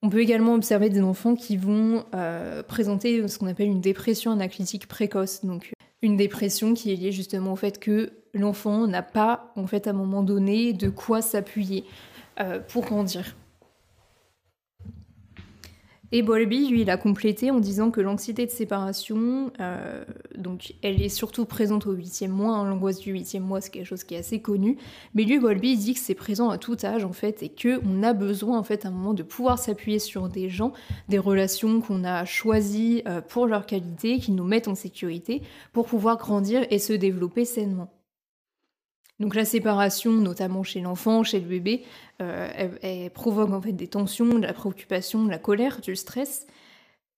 On 0.04 0.10
peut 0.10 0.20
également 0.20 0.56
observer 0.56 0.90
des 0.90 1.02
enfants 1.02 1.36
qui 1.36 1.58
vont 1.58 2.06
euh, 2.14 2.64
présenter 2.64 3.28
ce 3.28 3.38
qu'on 3.38 3.48
appelle 3.48 3.68
une 3.68 3.82
dépression 3.82 4.32
anaclitique 4.32 4.88
précoce, 4.88 5.46
donc 5.46 5.72
une 6.02 6.18
dépression 6.18 6.74
qui 6.74 6.92
est 6.92 6.96
liée 6.96 7.12
justement 7.12 7.54
au 7.54 7.56
fait 7.56 7.80
que 7.80 8.12
l'enfant 8.34 8.88
n'a 8.88 9.04
pas, 9.04 9.52
en 9.56 9.68
fait, 9.68 9.88
à 9.88 9.92
un 9.92 9.94
moment 9.94 10.24
donné, 10.24 10.74
de 10.74 10.90
quoi 10.90 11.22
s'appuyer. 11.22 11.86
Euh, 12.40 12.60
pour 12.60 12.86
grandir. 12.86 13.36
Et 16.14 16.24
Bowlby, 16.24 16.68
lui, 16.68 16.82
il 16.82 16.90
a 16.90 16.98
complété 16.98 17.52
en 17.52 17.60
disant 17.60 17.90
que 17.90 18.02
l'anxiété 18.02 18.46
de 18.46 18.52
séparation, 18.52 19.52
euh, 19.62 20.04
donc 20.38 20.74
elle 20.82 21.02
est 21.02 21.10
surtout 21.10 21.46
présente 21.46 21.88
au 21.88 21.94
huitième 21.94 22.32
mois, 22.32 22.58
hein, 22.58 22.70
l'angoisse 22.70 23.00
du 23.00 23.14
huitième 23.14 23.44
mois, 23.44 23.62
c'est 23.62 23.70
quelque 23.70 23.86
chose 23.86 24.04
qui 24.04 24.16
est 24.16 24.18
assez 24.18 24.42
connu, 24.42 24.78
mais 25.14 25.24
lui, 25.24 25.40
Bowlby, 25.40 25.72
il 25.72 25.78
dit 25.78 25.94
que 25.94 26.02
c'est 26.02 26.16
présent 26.16 26.50
à 26.50 26.58
tout 26.58 26.76
âge, 26.84 27.06
en 27.06 27.14
fait, 27.14 27.44
et 27.44 27.50
qu'on 27.50 28.04
a 28.04 28.12
besoin, 28.12 28.60
en 28.60 28.64
fait, 28.64 28.86
à 28.86 28.90
un 28.90 28.92
moment 28.92 29.14
de 29.14 29.24
pouvoir 29.24 29.58
s'appuyer 29.58 30.00
sur 30.00 30.28
des 30.28 30.50
gens, 30.50 30.74
des 31.08 31.20
relations 31.20 31.80
qu'on 31.80 32.04
a 32.04 32.26
choisies 32.26 33.04
euh, 33.08 33.22
pour 33.22 33.48
leur 33.48 33.66
qualité, 33.66 34.20
qui 34.20 34.34
nous 34.34 34.44
mettent 34.44 34.68
en 34.68 34.76
sécurité, 34.76 35.42
pour 35.72 35.88
pouvoir 35.88 36.18
grandir 36.18 36.66
et 36.72 36.80
se 36.80 36.92
développer 36.92 37.46
sainement. 37.46 37.90
Donc 39.22 39.36
la 39.36 39.46
séparation, 39.46 40.14
notamment 40.14 40.64
chez 40.64 40.82
l'enfant, 40.82 41.24
chez 41.24 41.40
le 41.40 41.46
bébé, 41.46 41.84
euh, 42.24 43.10
provoque 43.14 43.52
en 43.52 43.62
fait 43.62 43.72
des 43.72 43.88
tensions, 43.88 44.40
de 44.40 44.42
la 44.48 44.54
préoccupation, 44.54 45.24
de 45.24 45.30
la 45.30 45.38
colère, 45.38 45.80
du 45.80 45.96
stress 45.96 46.48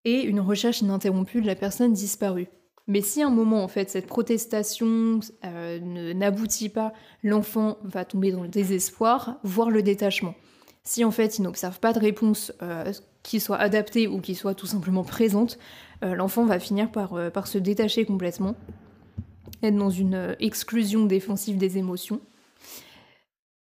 et 0.04 0.22
une 0.24 0.42
recherche 0.42 0.82
ininterrompue 0.82 1.40
de 1.40 1.48
la 1.48 1.56
personne 1.56 1.94
disparue. 1.94 2.50
Mais 2.88 3.00
si 3.00 3.24
à 3.24 3.28
un 3.28 3.30
moment 3.30 3.64
en 3.64 3.70
fait 3.70 3.90
cette 3.90 4.08
protestation 4.08 5.22
euh, 5.46 5.80
n'aboutit 6.14 6.68
pas, 6.68 6.92
l'enfant 7.24 7.78
va 7.86 8.04
tomber 8.04 8.34
dans 8.34 8.44
le 8.44 8.50
désespoir, 8.50 9.38
voire 9.44 9.70
le 9.70 9.82
détachement. 9.82 10.36
Si 10.84 11.06
en 11.06 11.12
fait 11.12 11.38
il 11.38 11.44
n'observe 11.44 11.80
pas 11.80 11.94
de 11.94 12.00
réponse 12.00 12.52
euh, 12.62 12.92
qui 13.24 13.40
soit 13.40 13.56
adaptée 13.56 14.10
ou 14.10 14.20
qui 14.20 14.36
soit 14.36 14.56
tout 14.56 14.68
simplement 14.68 15.06
présente, 15.06 15.58
l'enfant 16.02 16.44
va 16.44 16.60
finir 16.60 16.92
par 16.92 17.48
se 17.48 17.58
détacher 17.58 18.04
complètement 18.04 18.58
être 19.64 19.78
dans 19.78 19.90
une 19.90 20.16
euh, 20.16 20.36
exclusion 20.40 21.06
défensive 21.06 21.58
des 21.58 21.78
émotions 21.78 22.22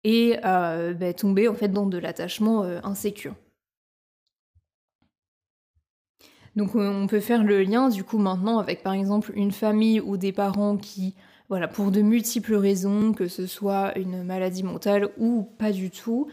et 0.04 0.38
euh, 0.44 0.94
bah, 0.94 1.12
tomber 1.12 1.48
en 1.48 1.54
fait 1.54 1.68
dans 1.68 1.86
de 1.86 1.98
l'attachement 1.98 2.62
euh, 2.62 2.80
insécure. 2.84 3.34
Donc 6.54 6.74
on 6.74 7.06
peut 7.06 7.20
faire 7.20 7.44
le 7.44 7.62
lien 7.62 7.90
du 7.90 8.02
coup 8.02 8.18
maintenant 8.18 8.58
avec 8.58 8.82
par 8.82 8.94
exemple 8.94 9.32
une 9.34 9.52
famille 9.52 10.00
ou 10.00 10.16
des 10.16 10.32
parents 10.32 10.78
qui, 10.78 11.14
voilà, 11.50 11.68
pour 11.68 11.90
de 11.90 12.00
multiples 12.00 12.54
raisons, 12.54 13.12
que 13.12 13.28
ce 13.28 13.46
soit 13.46 13.96
une 13.98 14.22
maladie 14.22 14.62
mentale 14.62 15.10
ou 15.18 15.42
pas 15.58 15.70
du 15.70 15.90
tout, 15.90 16.28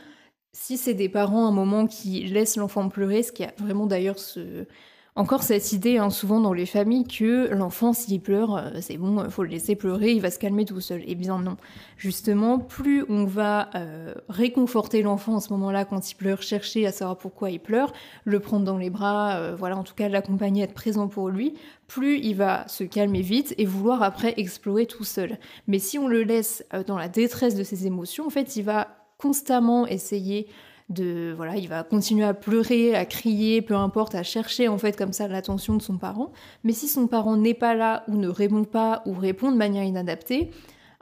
si 0.54 0.78
c'est 0.78 0.94
des 0.94 1.10
parents 1.10 1.46
à 1.46 1.50
un 1.50 1.52
moment 1.52 1.88
qui 1.88 2.24
laissent 2.26 2.56
l'enfant 2.56 2.88
pleurer, 2.88 3.24
ce 3.24 3.32
qui 3.32 3.44
a 3.44 3.54
vraiment 3.58 3.86
d'ailleurs 3.86 4.20
ce, 4.20 4.66
encore 5.16 5.44
cette 5.44 5.72
idée, 5.74 6.00
hein, 6.00 6.10
souvent 6.10 6.40
dans 6.40 6.54
les 6.54 6.66
familles, 6.66 7.04
que 7.04 7.54
l'enfant, 7.54 7.94
s'il 7.94 8.20
pleure, 8.20 8.56
euh, 8.56 8.70
c'est 8.82 8.98
bon, 8.98 9.24
il 9.24 9.30
faut 9.30 9.44
le 9.44 9.50
laisser 9.50 9.76
pleurer, 9.76 10.12
il 10.12 10.22
va 10.22 10.32
se 10.32 10.40
calmer 10.40 10.66
tout 10.66 10.82
seul. 10.82 11.04
Eh 11.06 11.14
bien 11.14 11.38
non. 11.40 11.56
Justement, 11.98 12.58
plus 12.58 13.06
on 13.10 13.26
va 13.26 13.70
euh, 13.76 14.16
réconforter 14.28 15.04
l'enfant 15.04 15.36
en 15.36 15.40
ce 15.40 15.54
moment-là 15.54 15.86
quand 15.86 16.10
il 16.10 16.16
pleure, 16.16 16.42
chercher 16.42 16.88
à 16.88 16.92
savoir 16.92 17.18
pourquoi 17.20 17.52
il 17.52 17.60
pleure, 17.60 17.94
le 18.24 18.40
prendre 18.40 18.66
dans 18.66 18.78
les 18.78 18.90
bras, 18.90 19.36
euh, 19.36 19.56
voilà, 19.56 19.78
en 19.78 19.84
tout 19.84 19.94
cas 19.94 20.10
l'accompagner, 20.10 20.64
être 20.64 20.74
présent 20.74 21.08
pour 21.08 21.30
lui, 21.30 21.54
plus 21.88 22.18
il 22.18 22.36
va 22.36 22.68
se 22.68 22.84
calmer 22.84 23.22
vite 23.22 23.54
et 23.60 23.66
vouloir 23.66 24.02
après 24.02 24.34
explorer 24.38 24.88
tout 24.88 25.04
seul. 25.04 25.38
Mais 25.68 25.78
si 25.78 26.00
on 26.00 26.08
le 26.08 26.24
laisse 26.24 26.66
dans 26.88 26.98
la 26.98 27.08
détresse 27.08 27.54
de 27.54 27.64
ses 27.64 27.86
émotions, 27.86 28.26
en 28.26 28.32
fait, 28.32 28.56
il 28.56 28.64
va 28.64 28.88
constamment 29.20 29.86
essayer 29.86 30.48
voilà, 30.90 31.56
il 31.56 31.68
va 31.68 31.84
continuer 31.84 32.26
à 32.26 32.34
pleurer, 32.34 32.96
à 32.96 33.06
crier, 33.06 33.62
peu 33.62 33.76
importe, 33.76 34.16
à 34.16 34.24
chercher 34.24 34.68
en 34.68 34.78
fait 34.78 34.98
comme 34.98 35.14
ça 35.14 35.28
l'attention 35.28 35.76
de 35.76 35.82
son 35.82 35.98
parent. 35.98 36.32
Mais 36.64 36.74
si 36.74 36.88
son 36.88 37.08
parent 37.08 37.38
n'est 37.38 37.54
pas 37.54 37.76
là 37.76 38.04
ou 38.08 38.18
ne 38.18 38.28
répond 38.28 38.64
pas 38.64 39.02
ou 39.06 39.14
répond 39.14 39.52
de 39.52 39.58
manière 39.58 39.84
inadaptée, 39.84 40.52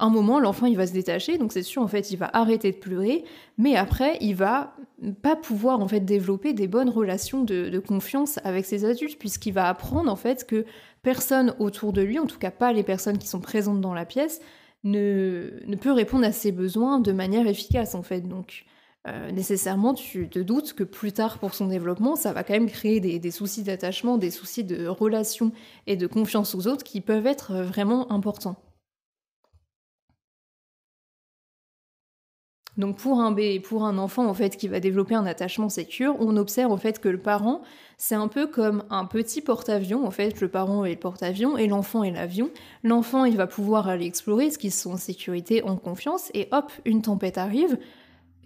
un 0.02 0.10
moment 0.10 0.40
l'enfant 0.40 0.66
il 0.66 0.76
va 0.76 0.88
se 0.88 0.94
détacher, 0.94 1.38
donc 1.38 1.54
c'est 1.54 1.62
sûr 1.62 1.82
en 1.82 1.88
fait 1.88 2.12
il 2.12 2.18
va 2.18 2.30
arrêter 2.34 2.72
de 2.72 2.78
pleurer, 2.78 3.24
mais 3.58 3.76
après 3.76 4.18
il 4.20 4.36
va 4.36 4.76
pas 5.22 5.36
pouvoir 5.36 5.80
en 5.80 5.88
fait 5.88 6.00
développer 6.00 6.54
des 6.54 6.68
bonnes 6.68 6.90
relations 6.90 7.44
de, 7.44 7.80
confiance 7.80 8.40
avec 8.44 8.66
ses 8.66 8.84
adultes 8.84 9.20
puisqu'il 9.20 9.54
va 9.54 9.70
apprendre 9.70 10.12
en 10.12 10.16
fait 10.16 10.46
que 10.48 10.66
personne 11.04 11.54
autour 11.60 11.94
de 11.94 12.02
lui, 12.02 12.18
en 12.18 12.26
tout 12.26 12.40
cas 12.40 12.52
pas 12.52 12.74
les 12.74 12.84
personnes 12.84 13.20
qui 13.20 13.28
sont 13.28 13.42
présentes 13.42 13.80
dans 13.80 13.94
la 13.94 14.06
pièce, 14.06 14.42
ne, 14.84 15.52
ne 15.68 15.76
peut 15.76 15.92
répondre 15.92 16.26
à 16.26 16.32
ses 16.32 16.52
besoins 16.52 17.00
de 17.00 17.12
manière 17.12 17.46
efficace 17.46 17.94
en 17.94 18.02
fait. 18.02 18.22
Donc 18.22 18.66
euh, 19.08 19.32
nécessairement 19.32 19.96
tu 19.96 20.30
te 20.30 20.38
doutes 20.38 20.74
que 20.74 20.84
plus 20.84 21.12
tard 21.12 21.40
pour 21.40 21.56
son 21.56 21.68
développement, 21.68 22.16
ça 22.16 22.34
va 22.34 22.44
quand 22.44 22.54
même 22.54 22.70
créer 22.70 23.00
des, 23.00 23.32
soucis 23.32 23.64
d'attachement, 23.64 24.18
des 24.18 24.30
soucis 24.30 24.64
de 24.64 24.86
relation 24.86 25.52
et 25.88 25.96
de 25.96 26.06
confiance 26.06 26.54
aux 26.54 26.68
autres 26.68 26.84
qui 26.84 27.02
peuvent 27.02 27.26
être 27.26 27.52
euh, 27.52 27.64
vraiment 27.64 28.12
importants. 28.12 28.58
Donc 32.78 32.98
pour 32.98 33.20
un 33.20 33.32
bébé, 33.32 33.60
pour 33.60 33.86
un 33.86 33.98
enfant 33.98 34.28
en 34.28 34.34
fait 34.34 34.56
qui 34.56 34.68
va 34.68 34.80
développer 34.80 35.16
un 35.16 35.26
attachement 35.26 35.68
sécure, 35.68 36.16
on 36.20 36.38
observe 36.38 36.72
en 36.72 36.78
fait 36.78 37.00
que 37.00 37.10
le 37.10 37.18
parent, 37.18 37.62
c'est 37.98 38.16
un 38.16 38.28
peu 38.28 38.48
comme 38.48 38.84
un 38.90 39.06
petit 39.06 39.42
porte-avions 39.42 40.06
en 40.06 40.12
fait, 40.12 40.40
le 40.42 40.48
parent 40.48 40.86
est 40.86 40.92
le 40.92 41.00
porte-avions 41.00 41.58
et 41.58 41.68
l'enfant 41.68 42.04
est 42.04 42.12
l'avion. 42.12 42.50
L'enfant, 42.84 43.26
il 43.26 43.36
va 43.36 43.48
pouvoir 43.48 43.90
aller 43.90 44.06
explorer 44.06 44.52
ce 44.52 44.58
qu'ils 44.58 44.72
sont 44.72 44.94
en 44.94 44.98
sécurité, 44.98 45.64
en 45.64 45.76
confiance 45.76 46.30
et 46.34 46.48
hop, 46.52 46.72
une 46.86 47.02
tempête 47.02 47.38
arrive, 47.38 47.78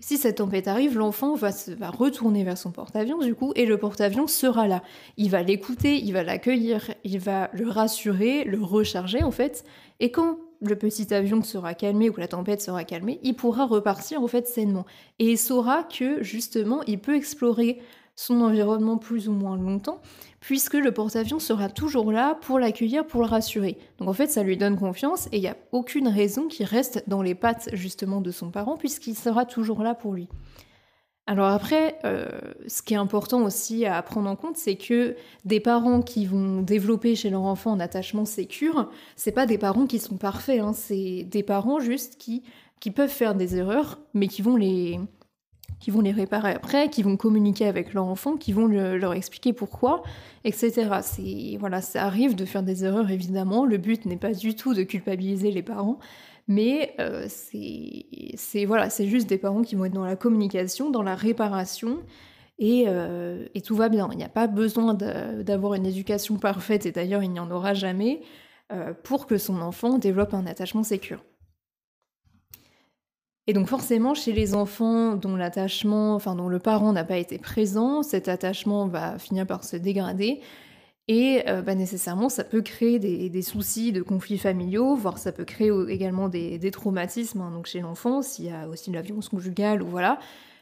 si 0.06 0.20
cette 0.20 0.38
tempête 0.38 0.68
arrive, 0.68 1.00
l'enfant 1.00 1.34
va, 1.34 1.50
retourner 1.90 2.44
vers 2.44 2.60
son 2.60 2.70
porte-avions 2.70 3.18
du 3.18 3.34
coup, 3.34 3.54
et 3.56 3.66
le 3.66 3.80
porte-avions 3.80 4.28
sera 4.28 4.68
là. 4.68 4.84
Il 5.18 5.32
va 5.32 5.42
l'écouter, 5.42 5.98
il 5.98 6.14
va 6.14 6.22
l'accueillir, 6.22 6.94
il 7.04 7.18
va 7.18 7.50
le 7.54 7.68
rassurer, 7.68 8.44
le 8.44 8.62
recharger 8.62 9.24
en 9.24 9.32
fait, 9.32 9.66
et 10.00 10.12
quand 10.12 10.38
le 10.62 10.76
petit 10.76 11.12
avion 11.12 11.42
sera 11.42 11.74
calmé 11.74 12.12
ou 12.12 12.18
la 12.18 12.28
tempête 12.28 12.62
sera 12.62 12.84
calmée, 12.84 13.20
il 13.24 13.36
pourra 13.36 13.66
repartir 13.66 14.22
en 14.22 14.28
fait 14.28 14.48
sainement. 14.48 14.86
Et 15.18 15.32
il 15.32 15.40
saura 15.40 15.82
que 15.82 16.22
justement, 16.22 16.84
il 16.84 17.00
peut 17.00 17.16
explorer 17.16 17.80
son 18.16 18.42
environnement 18.42 19.00
plus 19.00 19.28
ou 19.28 19.32
moins 19.32 19.58
longtemps, 19.58 20.04
puisque 20.46 20.76
le 20.76 20.92
porte-avions 20.92 21.40
sera 21.40 21.70
toujours 21.70 22.12
là 22.12 22.36
pour 22.40 22.60
l'accueillir, 22.60 23.08
pour 23.08 23.22
le 23.22 23.28
rassurer. 23.28 23.80
Donc 23.98 24.10
en 24.10 24.14
fait, 24.14 24.28
ça 24.28 24.44
lui 24.44 24.58
donne 24.58 24.78
confiance 24.78 25.26
et 25.32 25.38
il 25.38 25.42
n'y 25.42 25.48
a 25.48 25.58
aucune 25.72 26.08
raison 26.08 26.48
qu'il 26.48 26.68
reste 26.68 27.04
dans 27.08 27.24
les 27.24 27.34
pattes 27.34 27.70
justement 27.74 28.22
de 28.22 28.30
son 28.30 28.52
parent, 28.52 28.78
puisqu'il 28.78 29.16
sera 29.16 29.46
toujours 29.46 29.82
là 29.82 29.96
pour 29.96 30.14
lui. 30.14 30.30
Alors 31.26 31.48
après, 31.48 31.98
euh, 32.06 32.28
ce 32.68 32.84
qui 32.84 32.94
est 32.94 32.98
important 32.98 33.42
aussi 33.42 33.88
à 33.88 34.00
prendre 34.04 34.30
en 34.30 34.36
compte, 34.36 34.58
c'est 34.58 34.76
que 34.76 35.16
des 35.46 35.60
parents 35.60 36.04
qui 36.04 36.28
vont 36.28 36.62
développer 36.62 37.16
chez 37.16 37.32
leur 37.32 37.42
enfant 37.42 37.74
un 37.74 37.80
attachement 37.80 38.26
sécure, 38.26 38.92
c'est 39.16 39.32
pas 39.32 39.48
des 39.48 39.58
parents 39.58 39.88
qui 39.88 39.98
sont 39.98 40.18
parfaits, 40.18 40.62
hein, 40.62 40.74
c'est 40.74 41.24
des 41.24 41.42
parents 41.42 41.80
juste 41.80 42.20
qui, 42.20 42.44
qui 42.80 42.92
peuvent 42.92 43.10
faire 43.10 43.34
des 43.34 43.56
erreurs, 43.56 43.98
mais 44.14 44.28
qui 44.28 44.44
vont 44.44 44.58
les, 44.58 45.00
qui 45.80 45.92
vont 45.92 46.02
les 46.02 46.12
réparer 46.12 46.52
après, 46.52 46.90
qui 46.90 47.04
vont 47.04 47.18
communiquer 47.18 47.68
avec 47.68 47.94
leur 47.94 48.06
enfant, 48.06 48.38
qui 48.38 48.54
vont 48.54 48.68
leur 48.68 49.14
expliquer 49.14 49.54
pourquoi, 49.54 50.04
etc. 50.44 50.90
Voilà, 51.60 51.82
ça 51.82 52.06
arrive 52.06 52.36
de 52.36 52.46
faire 52.46 52.64
des 52.64 52.86
erreurs 52.86 53.12
évidemment. 53.12 53.66
Le 53.66 53.78
but 53.78 54.06
n'est 54.06 54.18
pas 54.18 54.34
du 54.34 54.56
tout 54.56 54.74
de 54.74 54.84
culpabiliser 54.84 55.52
les 55.52 55.64
parents, 55.64 56.00
mais 56.48 56.96
euh, 57.00 57.28
c'est 57.28 58.66
voilà, 58.66 58.90
juste 58.90 59.28
des 59.28 59.38
parents 59.38 59.62
qui 59.62 59.76
vont 59.76 59.86
être 59.86 59.94
dans 59.94 60.06
la 60.06 60.16
communication, 60.16 60.90
dans 60.90 61.04
la 61.04 61.16
réparation. 61.16 62.00
Et, 62.58 62.86
euh, 62.88 63.46
et 63.54 63.62
tout 63.62 63.76
va 63.76 63.90
bien. 63.90 64.08
Il 64.14 64.18
n'y 64.18 64.24
a 64.24 64.30
pas 64.30 64.48
besoin 64.48 64.94
d'avoir 64.94 65.74
une 65.74 65.86
éducation 65.86 66.38
parfaite, 66.38 66.86
et 66.86 66.92
d'ailleurs 66.92 67.22
il 67.22 67.32
n'y 67.32 67.40
en 67.40 67.52
aura 67.52 67.74
jamais, 67.74 68.22
euh, 68.72 68.94
pour 69.04 69.28
que 69.28 69.38
son 69.38 69.62
enfant 69.62 69.98
développe 69.98 70.34
un 70.34 70.46
attachement 70.48 70.84
sécure. 70.84 71.24
Et 73.48 73.54
donc 73.54 73.68
forcément, 73.68 74.16
chez 74.16 74.34
les 74.34 74.56
enfants 74.56 75.16
dont 75.16 75.36
l'attachement, 75.36 76.16
enfin 76.16 76.36
dont 76.36 76.48
le 76.48 76.60
parent 76.60 76.94
n'a 76.94 77.04
pas 77.04 77.18
été 77.18 77.38
présent, 77.38 78.02
cet 78.02 78.28
attachement 78.28 78.88
va 78.88 79.20
finir 79.20 79.46
par 79.46 79.64
se 79.64 79.76
dégrader. 79.76 80.42
Et 81.08 81.44
euh, 81.48 81.62
bah, 81.62 81.76
nécessairement, 81.76 82.30
ça 82.30 82.44
peut 82.44 82.64
créer 82.64 82.98
des, 82.98 83.42
soucis 83.44 83.92
de 83.92 84.02
conflits 84.02 84.40
familiaux, 84.40 84.96
voire 84.96 85.20
ça 85.20 85.32
peut 85.32 85.46
créer 85.46 85.72
également 85.90 86.30
des, 86.30 86.72
traumatismes 86.72 87.42
hein, 87.42 87.52
donc 87.52 87.68
chez 87.68 87.82
l'enfant, 87.82 88.24
s'il 88.24 88.46
y 88.46 88.50
a 88.50 88.68
aussi 88.68 88.90
de 88.90 88.96
la 88.96 89.04
violence 89.04 89.30
conjugale 89.30 89.84
ou 89.84 89.88
voilà. 89.88 90.20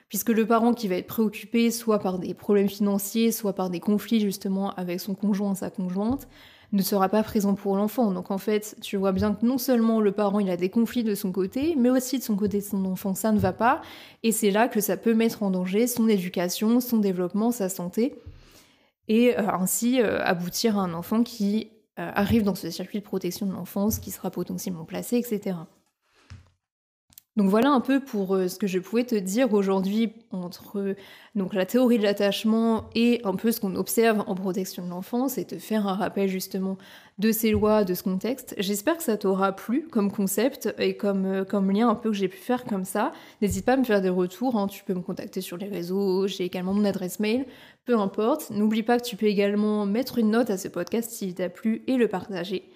Puisque 0.09 0.29
le 0.29 0.45
parent 0.45 0.73
qui 0.73 0.89
va 0.89 0.95
être 0.95 1.07
préoccupé 1.07 1.71
soit 1.71 1.99
par 1.99 2.19
des 2.19 2.33
problèmes 2.33 2.69
financiers, 2.69 3.31
soit 3.31 3.53
par 3.53 3.69
des 3.69 3.79
conflits 3.79 4.19
justement 4.19 4.71
avec 4.71 4.99
son 4.99 5.15
conjoint, 5.15 5.55
sa 5.55 5.69
conjointe, 5.69 6.27
ne 6.73 6.81
sera 6.81 7.07
pas 7.07 7.23
présent 7.23 7.53
pour 7.53 7.75
l'enfant. 7.75 8.11
Donc 8.11 8.31
en 8.31 8.37
fait, 8.37 8.75
tu 8.81 8.97
vois 8.97 9.11
bien 9.11 9.33
que 9.33 9.45
non 9.45 9.57
seulement 9.57 10.01
le 10.01 10.11
parent 10.11 10.39
il 10.39 10.49
a 10.49 10.57
des 10.57 10.69
conflits 10.69 11.03
de 11.03 11.15
son 11.15 11.31
côté, 11.31 11.75
mais 11.77 11.89
aussi 11.89 12.17
de 12.17 12.23
son 12.23 12.35
côté 12.35 12.59
de 12.59 12.63
son 12.63 12.83
enfant 12.85 13.13
ça 13.13 13.31
ne 13.31 13.39
va 13.39 13.53
pas. 13.53 13.81
Et 14.23 14.31
c'est 14.31 14.51
là 14.51 14.67
que 14.67 14.81
ça 14.81 14.97
peut 14.97 15.13
mettre 15.13 15.43
en 15.43 15.51
danger 15.51 15.87
son 15.87 16.07
éducation, 16.07 16.79
son 16.79 16.97
développement, 16.97 17.51
sa 17.51 17.69
santé. 17.69 18.15
Et 19.07 19.37
euh, 19.37 19.47
ainsi 19.49 20.01
euh, 20.01 20.19
aboutir 20.23 20.77
à 20.77 20.81
un 20.81 20.93
enfant 20.93 21.23
qui 21.23 21.71
euh, 21.99 22.09
arrive 22.15 22.43
dans 22.43 22.55
ce 22.55 22.69
circuit 22.69 22.99
de 22.99 23.03
protection 23.03 23.45
de 23.45 23.51
l'enfance, 23.51 23.99
qui 23.99 24.11
sera 24.11 24.31
potentiellement 24.31 24.85
placé, 24.85 25.17
etc. 25.17 25.57
Donc 27.35 27.49
voilà 27.49 27.71
un 27.71 27.79
peu 27.79 27.99
pour 27.99 28.35
euh, 28.35 28.47
ce 28.47 28.59
que 28.59 28.67
je 28.67 28.77
pouvais 28.77 29.05
te 29.05 29.15
dire 29.15 29.53
aujourd'hui 29.53 30.13
entre 30.29 30.95
donc 31.33 31.55
la 31.55 31.65
théorie 31.65 31.97
de 31.97 32.03
l'attachement 32.03 32.89
et 32.93 33.21
un 33.23 33.35
peu 33.35 33.51
ce 33.51 33.59
qu'on 33.59 33.75
observe 33.75 34.23
en 34.27 34.35
protection 34.35 34.85
de 34.85 34.91
l'enfance 34.91 35.39
et 35.39 35.45
te 35.45 35.57
faire 35.57 35.87
un 35.87 35.95
rappel 35.95 36.29
justement 36.29 36.77
de 37.17 37.31
ces 37.31 37.49
lois, 37.49 37.83
de 37.83 37.95
ce 37.95 38.03
contexte. 38.03 38.53
J'espère 38.59 38.97
que 38.97 39.03
ça 39.03 39.17
t'aura 39.17 39.51
plu 39.51 39.87
comme 39.91 40.11
concept 40.11 40.75
et 40.77 40.95
comme, 40.95 41.25
euh, 41.25 41.71
lien 41.71 41.89
un 41.89 41.95
peu 41.95 42.11
que 42.11 42.15
j'ai 42.15 42.27
pu 42.27 42.37
faire 42.37 42.65
comme 42.65 42.85
ça. 42.85 43.11
N'hésite 43.41 43.65
pas 43.65 43.73
à 43.73 43.77
me 43.77 43.83
faire 43.83 44.01
des 44.01 44.09
retours, 44.09 44.55
hein. 44.55 44.67
tu 44.67 44.83
peux 44.83 44.93
me 44.93 45.01
contacter 45.01 45.41
sur 45.41 45.57
les 45.57 45.67
réseaux, 45.67 46.27
j'ai 46.27 46.43
également 46.43 46.73
mon 46.73 46.85
adresse 46.85 47.19
mail, 47.19 47.45
peu 47.85 47.97
importe. 47.97 48.51
N'oublie 48.51 48.83
pas 48.83 48.99
que 48.99 49.05
tu 49.05 49.15
peux 49.15 49.25
également 49.25 49.87
mettre 49.87 50.19
une 50.19 50.31
note 50.31 50.51
à 50.51 50.57
ce 50.57 50.67
podcast 50.67 51.09
s'il 51.09 51.33
t'a 51.33 51.49
plu 51.49 51.81
et 51.87 51.97
le 51.97 52.07
partager. 52.07 52.72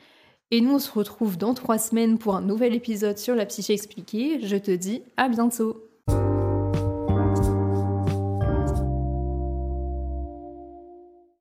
Et 0.49 0.61
nous, 0.61 0.75
on 0.75 0.79
se 0.79 0.91
retrouve 0.91 1.37
dans 1.37 1.53
trois 1.53 1.77
semaines 1.77 2.17
pour 2.17 2.35
un 2.35 2.41
nouvel 2.41 2.73
épisode 2.73 3.17
sur 3.17 3.35
la 3.35 3.45
psyché 3.45 3.73
expliquée. 3.73 4.39
Je 4.45 4.55
te 4.55 4.71
dis 4.71 5.01
à 5.17 5.27
bientôt 5.27 5.86